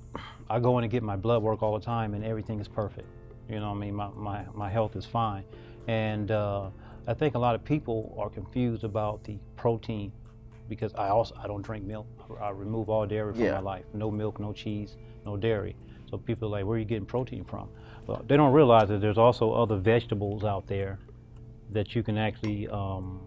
I 0.49 0.61
go 0.61 0.79
in 0.79 0.85
and 0.85 0.91
get 0.91 1.03
my 1.03 1.17
blood 1.17 1.43
work 1.43 1.63
all 1.63 1.79
the 1.79 1.85
time, 1.85 2.15
and 2.15 2.25
everything 2.25 2.61
is 2.61 2.69
perfect. 2.69 3.09
You 3.49 3.61
know, 3.61 3.71
what 3.71 3.77
I 3.77 3.81
mean, 3.81 3.95
my, 3.95 4.09
my, 4.15 4.45
my 4.55 4.71
health 4.71 4.97
is 4.97 5.05
fine. 5.05 5.45
And 5.89 6.31
uh, 6.31 6.69
I 7.07 7.15
think 7.15 7.35
a 7.35 7.39
lot 7.39 7.55
of 7.55 7.65
people 7.65 8.15
are 8.19 8.29
confused 8.29 8.85
about 8.85 9.23
the 9.25 9.39
protein 9.57 10.13
because 10.69 10.93
I 10.95 11.09
also 11.09 11.35
I 11.41 11.47
don't 11.47 11.63
drink 11.63 11.85
milk. 11.85 12.07
I 12.41 12.51
remove 12.51 12.89
all 12.89 13.07
dairy 13.07 13.33
from 13.33 13.43
Yeah. 13.45 13.53
my 13.53 13.61
life. 13.61 13.85
No 13.95 14.11
milk, 14.11 14.41
no 14.41 14.53
cheese, 14.53 14.97
no 15.25 15.37
dairy. 15.37 15.77
So 16.11 16.19
people 16.19 16.49
are 16.49 16.51
like, 16.59 16.65
where 16.67 16.77
are 16.77 16.79
you 16.79 16.85
getting 16.85 17.07
protein 17.07 17.45
from? 17.45 17.69
Well, 18.07 18.25
they 18.27 18.37
don't 18.37 18.53
realize 18.53 18.89
that 18.89 19.01
there's 19.01 19.19
also 19.19 19.53
other 19.53 19.77
vegetables 19.77 20.43
out 20.45 20.67
there 20.67 20.99
that 21.71 21.95
you 21.95 22.03
can 22.03 22.19
actually 22.19 22.69
um, 22.69 23.21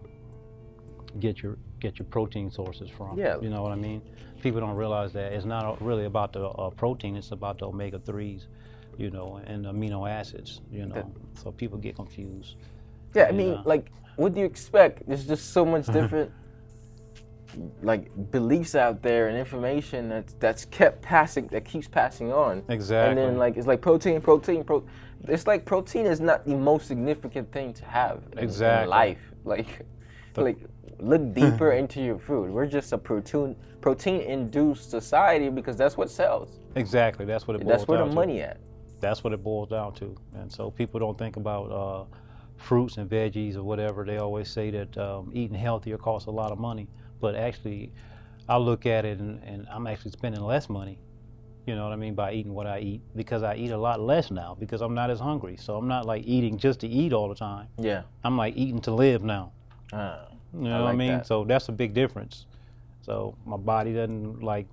get 1.18 1.42
your 1.42 1.58
get 1.80 1.98
your 1.98 2.06
protein 2.06 2.50
sources 2.50 2.90
from. 2.90 3.18
Yeah. 3.18 3.38
You 3.40 3.50
know 3.50 3.62
what 3.62 3.72
I 3.72 3.76
mean? 3.76 4.02
People 4.42 4.60
don't 4.60 4.76
realize 4.76 5.12
that 5.12 5.32
it's 5.32 5.44
not 5.44 5.80
really 5.82 6.04
about 6.04 6.32
the 6.32 6.46
uh, 6.46 6.70
protein; 6.70 7.16
it's 7.16 7.32
about 7.32 7.58
the 7.58 7.66
omega 7.66 7.98
threes, 7.98 8.46
you 8.96 9.10
know, 9.10 9.40
and 9.46 9.64
amino 9.66 10.08
acids. 10.08 10.60
You 10.70 10.86
know, 10.86 11.12
so 11.42 11.52
people 11.52 11.78
get 11.78 11.96
confused. 11.96 12.56
Yeah, 13.14 13.24
I 13.24 13.32
mean, 13.32 13.54
Yeah. 13.54 13.62
like, 13.64 13.90
what 14.16 14.34
do 14.34 14.40
you 14.40 14.46
expect? 14.46 15.06
There's 15.06 15.26
just 15.26 15.52
so 15.52 15.64
much 15.64 15.86
different, 15.92 16.30
like, 17.82 18.10
beliefs 18.30 18.74
out 18.74 19.02
there 19.02 19.28
and 19.28 19.36
information 19.36 20.08
that's 20.08 20.34
that's 20.34 20.64
kept 20.66 21.02
passing, 21.02 21.46
that 21.48 21.64
keeps 21.64 21.88
passing 21.88 22.32
on. 22.32 22.62
Exactly. 22.68 23.10
And 23.10 23.18
then, 23.18 23.38
like, 23.38 23.56
it's 23.56 23.66
like 23.66 23.80
protein, 23.80 24.20
protein, 24.20 24.64
pro. 24.64 24.84
It's 25.28 25.46
like 25.46 25.64
protein 25.64 26.06
is 26.06 26.20
not 26.20 26.46
the 26.46 26.54
most 26.54 26.86
significant 26.86 27.52
thing 27.52 27.72
to 27.74 27.84
have 27.84 28.22
in, 28.32 28.38
in 28.38 28.44
Exactly. 28.44 28.88
life. 28.88 29.20
Like, 29.44 29.84
like, 30.36 30.58
look 30.98 31.32
deeper 31.34 31.72
into 31.80 32.00
your 32.00 32.18
food. 32.18 32.50
We're 32.50 32.66
just 32.66 32.92
a 32.92 32.98
protein 32.98 33.56
protein-induced 33.80 34.90
society 34.90 35.48
because 35.48 35.76
that's 35.76 35.96
what 35.96 36.10
sells. 36.10 36.58
Exactly. 36.74 37.24
That's 37.24 37.46
what 37.48 37.56
it 37.56 37.64
boils 37.64 37.70
That's 37.78 37.88
where 37.88 37.98
the 37.98 38.04
down 38.04 38.10
to. 38.10 38.14
money 38.14 38.40
at. 38.42 38.58
That's 39.00 39.24
what 39.24 39.32
it 39.32 39.42
boils 39.42 39.68
down 39.70 39.94
to. 39.94 40.14
And 40.34 40.52
so 40.52 40.70
people 40.70 41.00
don't 41.00 41.16
think 41.18 41.36
about 41.36 41.70
uh, 41.72 42.04
fruits 42.58 42.98
and 42.98 43.08
veggies 43.08 43.56
or 43.56 43.62
whatever. 43.62 44.04
They 44.04 44.18
always 44.18 44.50
say 44.50 44.70
that 44.70 44.96
um, 44.98 45.30
eating 45.34 45.56
healthier 45.56 45.96
costs 45.96 46.26
a 46.28 46.30
lot 46.30 46.52
of 46.52 46.58
money. 46.58 46.88
But 47.20 47.34
actually, 47.34 47.92
I 48.48 48.56
look 48.56 48.86
at 48.86 49.04
it 49.04 49.18
and, 49.18 49.42
and 49.44 49.66
I'm 49.70 49.86
actually 49.86 50.10
spending 50.12 50.40
less 50.42 50.68
money. 50.68 50.98
You 51.66 51.76
know 51.76 51.84
what 51.84 51.92
I 51.92 51.96
mean 51.96 52.14
by 52.14 52.32
eating 52.32 52.54
what 52.54 52.66
I 52.66 52.80
eat 52.80 53.02
because 53.14 53.42
I 53.42 53.54
eat 53.54 53.70
a 53.70 53.76
lot 53.78 54.00
less 54.00 54.30
now 54.30 54.56
because 54.58 54.80
I'm 54.80 54.94
not 54.94 55.10
as 55.10 55.20
hungry. 55.20 55.56
So 55.56 55.76
I'm 55.76 55.86
not 55.86 56.06
like 56.06 56.24
eating 56.26 56.56
just 56.58 56.80
to 56.80 56.88
eat 56.88 57.12
all 57.12 57.28
the 57.28 57.34
time. 57.34 57.68
Yeah. 57.78 58.02
I'm 58.24 58.36
like 58.36 58.56
eating 58.56 58.80
to 58.82 58.90
live 58.92 59.22
now. 59.22 59.52
Ah, 59.92 60.26
You 60.54 60.62
know 60.62 60.82
what 60.84 60.90
I 60.90 60.96
mean? 60.96 61.08
that. 61.18 61.26
So 61.26 61.44
that's 61.44 61.68
a 61.68 61.72
big 61.72 61.94
difference. 61.94 62.46
So 63.02 63.36
my 63.44 63.56
body 63.58 63.92
doesn't 63.92 64.42
like 64.42 64.66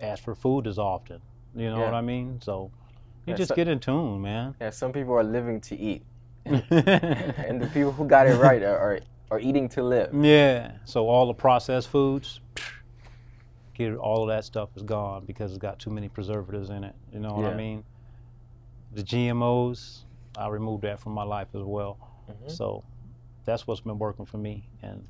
ask 0.00 0.22
for 0.22 0.34
food 0.34 0.66
as 0.66 0.78
often. 0.78 1.20
You 1.56 1.70
know 1.70 1.78
Yeah. 1.78 1.84
what 1.86 1.94
I 1.94 2.02
mean? 2.02 2.40
So 2.42 2.70
you 3.26 3.32
Yeah, 3.32 3.36
just 3.38 3.48
so- 3.48 3.54
get 3.56 3.66
in 3.66 3.80
tune, 3.80 4.20
man. 4.22 4.54
yeah. 4.60 4.70
Some 4.70 4.92
people 4.92 5.14
are 5.14 5.24
living 5.24 5.60
to 5.62 5.76
eat. 5.76 6.04
and 6.46 7.60
the 7.60 7.68
people 7.72 7.92
who 7.92 8.06
got 8.06 8.26
it 8.26 8.36
right 8.36 8.62
are, 8.62 8.78
are, 8.78 9.00
are 9.30 9.38
eating 9.40 9.68
to 9.70 9.82
live. 9.82 10.10
yeah. 10.14 10.72
So 10.84 11.08
all 11.08 11.26
the 11.26 11.34
processed 11.34 11.88
foods, 11.88 12.40
get 13.74 13.94
all 13.96 14.22
of 14.22 14.28
that 14.28 14.44
stuff 14.44 14.70
is 14.76 14.82
gone 14.82 15.24
because 15.26 15.52
it's 15.52 15.58
got 15.60 15.78
too 15.78 15.90
many 15.90 16.08
preservatives 16.08 16.70
in 16.70 16.84
it. 16.84 16.94
You 17.12 17.20
know 17.20 17.32
what 17.34 17.42
Yeah. 17.44 17.50
I 17.50 17.56
mean? 17.56 17.84
The 18.94 19.02
GMOs, 19.02 20.04
I 20.36 20.48
removed 20.48 20.82
that 20.84 20.98
from 20.98 21.12
my 21.12 21.24
life 21.24 21.48
as 21.54 21.62
well. 21.62 21.98
Mm-hmm. 22.30 22.48
So 22.48 22.84
that's 23.44 23.66
what's 23.66 23.80
been 23.80 23.98
working 23.98 24.24
for 24.24 24.38
me. 24.38 24.68
And 24.82 25.06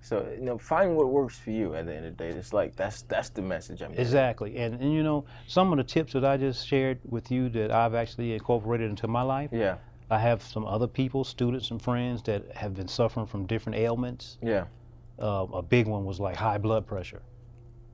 So 0.00 0.26
you 0.36 0.44
know, 0.44 0.56
find 0.58 0.96
what 0.96 1.08
works 1.10 1.38
for 1.38 1.50
you. 1.50 1.74
At 1.74 1.86
the 1.86 1.94
end 1.94 2.06
of 2.06 2.16
the 2.16 2.24
day, 2.24 2.30
it's 2.30 2.52
like 2.52 2.74
that's 2.74 3.02
that's 3.02 3.28
the 3.28 3.42
message 3.42 3.82
I'm. 3.82 3.90
getting. 3.90 4.02
exactly. 4.04 4.56
And 4.56 4.80
and 4.80 4.92
you 4.92 5.02
know, 5.02 5.24
some 5.46 5.70
of 5.72 5.76
the 5.78 5.84
tips 5.84 6.14
that 6.14 6.24
I 6.24 6.36
just 6.38 6.66
shared 6.66 6.98
with 7.04 7.30
you 7.30 7.48
that 7.50 7.70
I've 7.70 7.94
actually 7.94 8.32
incorporated 8.32 8.88
into 8.90 9.06
my 9.08 9.22
life. 9.22 9.50
Yeah. 9.52 9.76
I 10.12 10.18
have 10.18 10.42
some 10.42 10.66
other 10.66 10.86
people, 10.86 11.24
students 11.24 11.70
and 11.70 11.80
friends 11.80 12.22
that 12.24 12.42
have 12.54 12.74
been 12.74 12.86
suffering 12.86 13.24
from 13.24 13.46
different 13.46 13.78
ailments. 13.78 14.36
Yeah. 14.42 14.66
uh, 15.18 15.46
a 15.54 15.62
big 15.62 15.86
one 15.86 16.04
was 16.04 16.20
like 16.20 16.36
high 16.36 16.58
blood 16.58 16.86
pressure. 16.86 17.22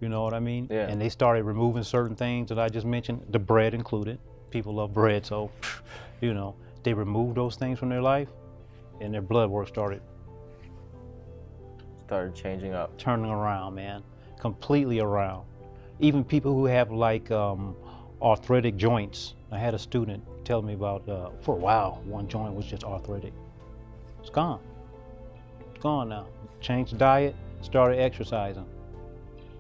You 0.00 0.09
know 0.09 0.24
what 0.24 0.35
I 0.35 0.40
mean? 0.40 0.66
Yeah. 0.68 0.88
And 0.88 1.00
they 1.00 1.11
started 1.11 1.44
removing 1.44 1.85
certain 1.85 2.16
things 2.16 2.48
that 2.48 2.59
I 2.59 2.68
just 2.68 2.87
mentioned, 2.87 3.24
the 3.31 3.38
bread 3.38 3.72
included. 3.72 4.18
People 4.50 4.74
love 4.74 4.92
bread, 4.92 5.24
so 5.26 5.50
you 6.20 6.35
know 6.35 6.57
they 6.83 6.92
removed 6.92 7.37
those 7.37 7.54
things 7.54 7.78
from 7.78 7.88
their 7.88 8.02
life, 8.02 8.28
and 9.00 9.14
their 9.14 9.22
blood 9.22 9.48
work 9.50 9.68
started 9.68 10.00
Started 12.07 12.35
changing 12.35 12.72
up. 12.74 12.96
turning 12.98 13.31
around, 13.31 13.74
man, 13.76 14.02
completely 14.40 14.98
around. 14.98 15.44
Even 16.00 16.24
people 16.24 16.52
who 16.54 16.64
have 16.64 16.90
like 16.90 17.31
um, 17.31 17.76
arthritic 18.20 18.76
joints. 18.76 19.35
I 19.52 19.59
had 19.59 19.74
a 19.74 19.78
student 19.78 20.22
tell 20.49 20.63
me 20.63 20.73
about, 20.73 21.07
uh, 21.07 21.29
for 21.43 21.55
a 21.55 21.59
while, 21.59 22.01
one 22.07 22.27
joint 22.27 22.55
was 22.55 22.65
just 22.65 22.83
arthritic. 22.83 23.35
It's 24.21 24.31
gone. 24.31 24.61
It's 25.71 25.83
gone 25.83 26.09
now. 26.09 26.27
Changed 26.63 26.97
diet, 26.97 27.37
started 27.61 28.01
exercising, 28.01 28.65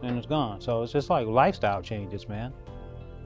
and 0.02 0.16
it's 0.16 0.26
gone. 0.26 0.62
So 0.62 0.82
it's 0.82 0.92
just 0.92 1.10
like 1.10 1.26
lifestyle 1.26 1.82
changes, 1.82 2.26
man. 2.26 2.54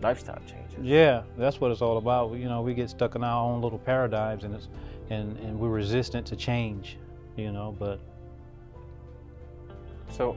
Lifestyle 0.03 0.41
changes. 0.41 0.81
Yeah, 0.83 1.23
that's 1.39 1.61
what 1.61 1.71
it's 1.71 1.81
all 1.81 1.99
about. 1.99 2.33
You 2.33 2.49
know, 2.49 2.63
we 2.63 2.75
get 2.75 2.91
stuck 2.91 3.15
in 3.15 3.23
our 3.23 3.45
own 3.45 3.63
little 3.63 3.79
paradigms, 3.79 4.43
and 4.43 4.55
it's 4.55 4.69
and 5.11 5.39
and 5.39 5.59
we're 5.59 5.69
resistant 5.69 6.27
to 6.27 6.37
change. 6.37 6.99
You 7.37 7.53
know, 7.53 7.77
but 7.79 8.01
So, 10.11 10.37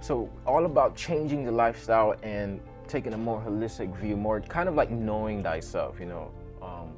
so 0.00 0.30
all 0.46 0.64
about 0.64 0.96
changing 0.96 1.44
the 1.44 1.52
lifestyle 1.52 2.14
and 2.22 2.60
taking 2.92 3.14
a 3.14 3.18
more 3.18 3.40
holistic 3.40 3.96
view, 3.96 4.16
more 4.16 4.40
kind 4.40 4.68
of 4.68 4.74
like 4.74 4.90
knowing 4.90 5.42
thyself, 5.42 5.98
you 5.98 6.06
know. 6.06 6.30
Um, 6.60 6.92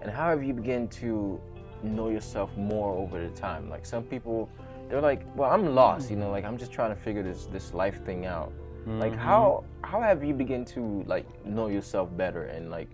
and 0.00 0.10
how 0.10 0.30
have 0.30 0.44
you 0.44 0.54
begun 0.54 0.86
to 0.88 1.40
know 1.82 2.08
yourself 2.08 2.56
more 2.56 2.94
over 2.94 3.20
the 3.20 3.34
time? 3.34 3.68
Like 3.68 3.84
some 3.84 4.04
people, 4.04 4.48
they're 4.88 5.00
like, 5.00 5.22
well, 5.34 5.50
I'm 5.50 5.74
lost, 5.74 6.08
you 6.08 6.16
know, 6.16 6.30
like 6.30 6.44
I'm 6.44 6.56
just 6.56 6.72
trying 6.72 6.94
to 6.94 7.00
figure 7.00 7.22
this 7.22 7.46
this 7.46 7.74
life 7.74 8.02
thing 8.04 8.26
out. 8.26 8.52
Like 8.86 9.14
how 9.14 9.64
how 9.82 10.00
have 10.00 10.24
you 10.24 10.32
begin 10.32 10.64
to 10.66 11.04
like 11.06 11.26
know 11.44 11.68
yourself 11.68 12.08
better 12.16 12.44
and 12.44 12.70
like 12.70 12.88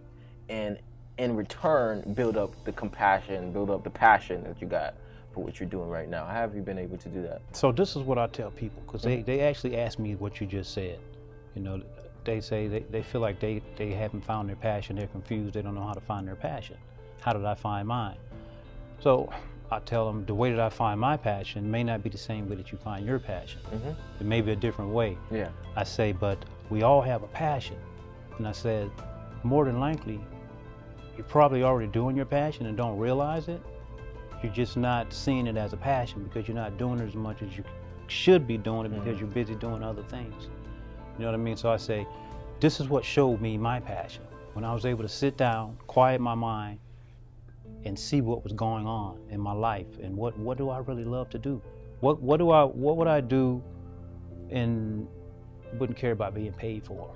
and 0.48 0.78
in 1.18 1.36
return 1.36 2.02
build 2.14 2.36
up 2.36 2.52
the 2.64 2.72
compassion, 2.72 3.52
build 3.52 3.70
up 3.70 3.84
the 3.84 3.90
passion 3.90 4.42
that 4.44 4.60
you 4.60 4.66
got 4.66 4.94
for 5.32 5.44
what 5.44 5.60
you're 5.60 5.68
doing 5.68 5.88
right 5.88 6.08
now? 6.08 6.24
How 6.24 6.32
have 6.32 6.56
you 6.56 6.62
been 6.62 6.78
able 6.78 6.98
to 6.98 7.08
do 7.08 7.22
that? 7.22 7.40
So 7.52 7.70
this 7.70 7.96
is 7.96 8.02
what 8.02 8.18
I 8.18 8.26
tell 8.26 8.50
people 8.50 8.82
because 8.84 9.02
they, 9.02 9.22
they 9.22 9.40
actually 9.40 9.76
ask 9.76 9.98
me 9.98 10.16
what 10.16 10.40
you 10.40 10.46
just 10.46 10.74
said. 10.74 10.98
You 11.54 11.62
know, 11.62 11.80
they 12.26 12.40
say 12.40 12.68
they, 12.68 12.80
they 12.90 13.02
feel 13.02 13.22
like 13.22 13.40
they, 13.40 13.62
they 13.76 13.92
haven't 13.92 14.24
found 14.24 14.48
their 14.48 14.56
passion, 14.56 14.96
they're 14.96 15.06
confused, 15.06 15.54
they 15.54 15.62
don't 15.62 15.74
know 15.74 15.86
how 15.86 15.94
to 15.94 16.00
find 16.00 16.28
their 16.28 16.36
passion. 16.36 16.76
How 17.20 17.32
did 17.32 17.44
I 17.44 17.54
find 17.54 17.88
mine? 17.88 18.18
So 19.00 19.32
I 19.70 19.78
tell 19.80 20.06
them 20.06 20.24
the 20.26 20.34
way 20.34 20.50
that 20.50 20.60
I 20.60 20.68
find 20.68 21.00
my 21.00 21.16
passion 21.16 21.70
may 21.70 21.82
not 21.82 22.02
be 22.02 22.10
the 22.10 22.18
same 22.18 22.48
way 22.48 22.56
that 22.56 22.70
you 22.70 22.78
find 22.78 23.06
your 23.06 23.18
passion. 23.18 23.60
Mm-hmm. 23.72 23.90
It 24.20 24.26
may 24.26 24.40
be 24.40 24.52
a 24.52 24.56
different 24.56 24.90
way. 24.90 25.16
Yeah. 25.30 25.48
I 25.74 25.84
say, 25.84 26.12
but 26.12 26.44
we 26.70 26.82
all 26.82 27.00
have 27.00 27.22
a 27.22 27.28
passion. 27.28 27.76
And 28.38 28.46
I 28.46 28.52
said, 28.52 28.90
more 29.42 29.64
than 29.64 29.80
likely, 29.80 30.20
you're 31.16 31.26
probably 31.26 31.62
already 31.62 31.90
doing 31.90 32.16
your 32.16 32.26
passion 32.26 32.66
and 32.66 32.76
don't 32.76 32.98
realize 32.98 33.48
it. 33.48 33.60
You're 34.42 34.52
just 34.52 34.76
not 34.76 35.12
seeing 35.12 35.46
it 35.46 35.56
as 35.56 35.72
a 35.72 35.76
passion 35.76 36.24
because 36.24 36.46
you're 36.46 36.56
not 36.56 36.76
doing 36.76 37.00
it 37.00 37.08
as 37.08 37.14
much 37.14 37.42
as 37.42 37.56
you 37.56 37.64
should 38.08 38.46
be 38.46 38.58
doing 38.58 38.86
it 38.86 38.90
because 38.90 39.16
mm-hmm. 39.16 39.18
you're 39.20 39.34
busy 39.34 39.54
doing 39.54 39.82
other 39.82 40.02
things. 40.04 40.48
You 41.18 41.24
know 41.24 41.30
what 41.30 41.34
I 41.34 41.42
mean? 41.42 41.56
So 41.56 41.70
I 41.70 41.76
say, 41.76 42.06
this 42.60 42.80
is 42.80 42.88
what 42.88 43.04
showed 43.04 43.40
me 43.40 43.56
my 43.56 43.80
passion. 43.80 44.22
When 44.54 44.64
I 44.64 44.72
was 44.72 44.86
able 44.86 45.02
to 45.02 45.08
sit 45.08 45.36
down, 45.36 45.76
quiet 45.86 46.20
my 46.20 46.34
mind, 46.34 46.78
and 47.84 47.98
see 47.98 48.20
what 48.20 48.42
was 48.42 48.52
going 48.52 48.86
on 48.86 49.18
in 49.30 49.40
my 49.40 49.52
life 49.52 49.86
and 50.02 50.16
what, 50.16 50.36
what 50.38 50.58
do 50.58 50.70
I 50.70 50.78
really 50.78 51.04
love 51.04 51.30
to 51.30 51.38
do? 51.38 51.62
What 52.00 52.20
what 52.20 52.38
do 52.38 52.50
I 52.50 52.64
what 52.64 52.96
would 52.98 53.08
I 53.08 53.20
do 53.20 53.62
and 54.50 55.08
wouldn't 55.78 55.98
care 55.98 56.12
about 56.12 56.34
being 56.34 56.52
paid 56.52 56.84
for? 56.84 57.14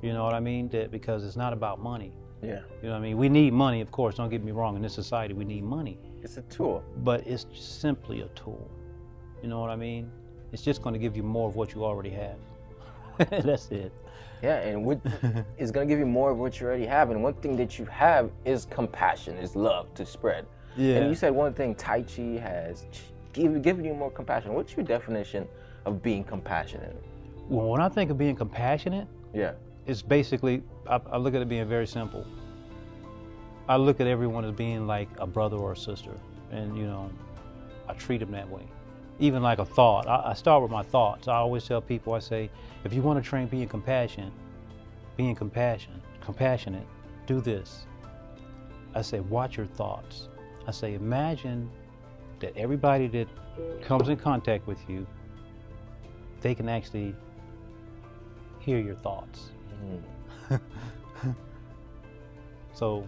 You 0.00 0.12
know 0.12 0.24
what 0.24 0.34
I 0.34 0.40
mean? 0.40 0.68
That 0.68 0.90
because 0.90 1.24
it's 1.24 1.36
not 1.36 1.52
about 1.52 1.80
money. 1.80 2.12
Yeah. 2.42 2.60
You 2.82 2.88
know 2.88 2.90
what 2.90 2.98
I 2.98 3.00
mean? 3.00 3.18
We 3.18 3.28
need 3.28 3.52
money, 3.52 3.80
of 3.80 3.90
course, 3.90 4.14
don't 4.14 4.30
get 4.30 4.44
me 4.44 4.52
wrong, 4.52 4.76
in 4.76 4.82
this 4.82 4.94
society 4.94 5.34
we 5.34 5.44
need 5.44 5.64
money. 5.64 5.98
It's 6.22 6.36
a 6.36 6.42
tool. 6.42 6.82
But 6.98 7.26
it's 7.26 7.46
simply 7.52 8.22
a 8.22 8.28
tool. 8.28 8.70
You 9.42 9.48
know 9.48 9.60
what 9.60 9.70
I 9.70 9.76
mean? 9.76 10.10
It's 10.52 10.62
just 10.62 10.82
gonna 10.82 10.98
give 10.98 11.16
you 11.16 11.22
more 11.22 11.48
of 11.48 11.56
what 11.56 11.74
you 11.74 11.84
already 11.84 12.10
have. 12.10 12.38
That's 13.30 13.70
it. 13.70 13.92
Yeah, 14.42 14.58
and 14.60 14.84
what 14.84 15.00
it's 15.58 15.70
gonna 15.70 15.86
give 15.86 15.98
you 15.98 16.06
more 16.06 16.30
of 16.30 16.38
what 16.38 16.60
you 16.60 16.66
already 16.66 16.86
have. 16.86 17.10
And 17.10 17.22
one 17.22 17.34
thing 17.34 17.56
that 17.56 17.78
you 17.78 17.84
have 17.86 18.30
is 18.44 18.66
compassion, 18.70 19.36
is 19.36 19.56
love 19.56 19.92
to 19.94 20.06
spread. 20.06 20.46
Yeah. 20.76 20.96
And 20.96 21.08
you 21.08 21.14
said 21.16 21.32
one 21.34 21.54
thing 21.54 21.74
Tai 21.74 22.02
Chi 22.02 22.22
has 22.38 22.86
give, 23.32 23.60
given 23.62 23.84
you 23.84 23.94
more 23.94 24.10
compassion. 24.10 24.54
What's 24.54 24.76
your 24.76 24.84
definition 24.86 25.48
of 25.86 26.02
being 26.02 26.22
compassionate? 26.22 26.96
Well, 27.48 27.68
when 27.68 27.80
I 27.80 27.88
think 27.88 28.10
of 28.10 28.18
being 28.18 28.36
compassionate, 28.36 29.08
Yeah. 29.34 29.52
it's 29.86 30.02
basically 30.02 30.62
I, 30.86 31.00
I 31.10 31.16
look 31.16 31.34
at 31.34 31.42
it 31.42 31.48
being 31.48 31.66
very 31.68 31.86
simple. 31.86 32.24
I 33.68 33.76
look 33.76 34.00
at 34.00 34.06
everyone 34.06 34.44
as 34.44 34.52
being 34.52 34.86
like 34.86 35.08
a 35.18 35.26
brother 35.26 35.56
or 35.56 35.72
a 35.72 35.76
sister, 35.76 36.12
and 36.50 36.76
you 36.78 36.84
know, 36.86 37.10
I 37.88 37.92
treat 37.94 38.18
them 38.18 38.30
that 38.32 38.48
way. 38.48 38.62
Even 39.20 39.42
like 39.42 39.58
a 39.58 39.64
thought, 39.64 40.06
I, 40.06 40.30
I 40.30 40.34
start 40.34 40.62
with 40.62 40.70
my 40.70 40.82
thoughts. 40.82 41.26
I 41.28 41.36
always 41.36 41.64
tell 41.64 41.80
people, 41.80 42.12
I 42.14 42.20
say, 42.20 42.50
if 42.84 42.92
you 42.92 43.02
want 43.02 43.22
to 43.22 43.28
train 43.28 43.48
being 43.48 43.68
compassion, 43.68 44.30
being 45.16 45.34
compassion, 45.34 46.00
compassionate, 46.20 46.86
do 47.26 47.40
this. 47.40 47.86
I 48.94 49.02
say, 49.02 49.20
watch 49.20 49.56
your 49.56 49.66
thoughts. 49.66 50.28
I 50.66 50.70
say, 50.70 50.94
imagine 50.94 51.68
that 52.40 52.56
everybody 52.56 53.08
that 53.08 53.28
comes 53.82 54.08
in 54.08 54.16
contact 54.16 54.66
with 54.66 54.78
you, 54.88 55.06
they 56.40 56.54
can 56.54 56.68
actually 56.68 57.14
hear 58.60 58.78
your 58.78 58.94
thoughts. 58.96 59.50
Mm. 60.50 60.60
so 62.72 63.06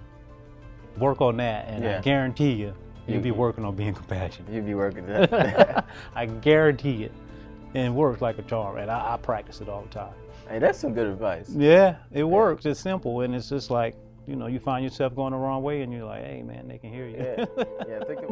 work 0.98 1.20
on 1.20 1.36
that, 1.36 1.68
and 1.68 1.84
Yeah. 1.84 1.98
I 1.98 2.00
guarantee 2.00 2.52
you, 2.52 2.74
you'll 3.06 3.20
be 3.20 3.30
mm-hmm. 3.30 3.38
working 3.38 3.64
on 3.64 3.74
being 3.76 3.94
compassionate. 4.00 4.52
You'd 4.52 4.66
be 4.66 4.74
working 4.74 5.06
that. 5.08 5.86
I 6.14 6.26
guarantee 6.26 7.04
it. 7.04 7.12
And 7.74 7.86
it 7.86 7.90
works 7.90 8.20
like 8.20 8.36
a 8.38 8.42
charm, 8.42 8.78
and 8.78 8.90
I, 8.90 9.14
I 9.14 9.16
practice 9.16 9.60
it 9.60 9.68
all 9.68 9.82
the 9.82 9.88
time. 9.90 10.12
hey, 10.48 10.58
that's 10.58 10.76
some 10.76 10.92
good 10.92 11.06
advice. 11.06 11.50
Yeah, 11.50 11.98
it 12.10 12.24
works. 12.24 12.66
It's 12.66 12.80
simple, 12.80 13.20
and 13.20 13.32
it's 13.32 13.48
just 13.48 13.70
like, 13.70 13.94
you 14.26 14.34
know, 14.34 14.48
you 14.48 14.58
find 14.58 14.82
yourself 14.82 15.14
going 15.14 15.30
the 15.32 15.38
wrong 15.38 15.62
way, 15.62 15.82
and 15.82 15.92
you're 15.92 16.04
like, 16.04 16.24
hey, 16.24 16.42
man, 16.42 16.66
they 16.66 16.78
can 16.78 16.92
hear 16.92 17.06
you. 17.06 17.16
Yeah. 17.16 17.44
Yeah, 17.88 18.04
think 18.04 18.22
of 18.22 18.28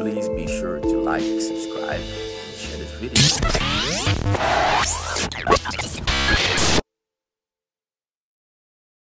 Please 0.00 0.28
be 0.28 0.46
sure 0.46 0.78
to 0.78 1.00
like, 1.00 1.22
subscribe, 1.40 2.00
and 2.00 2.54
share 2.56 2.76
this 2.76 2.92
video. 3.00 3.38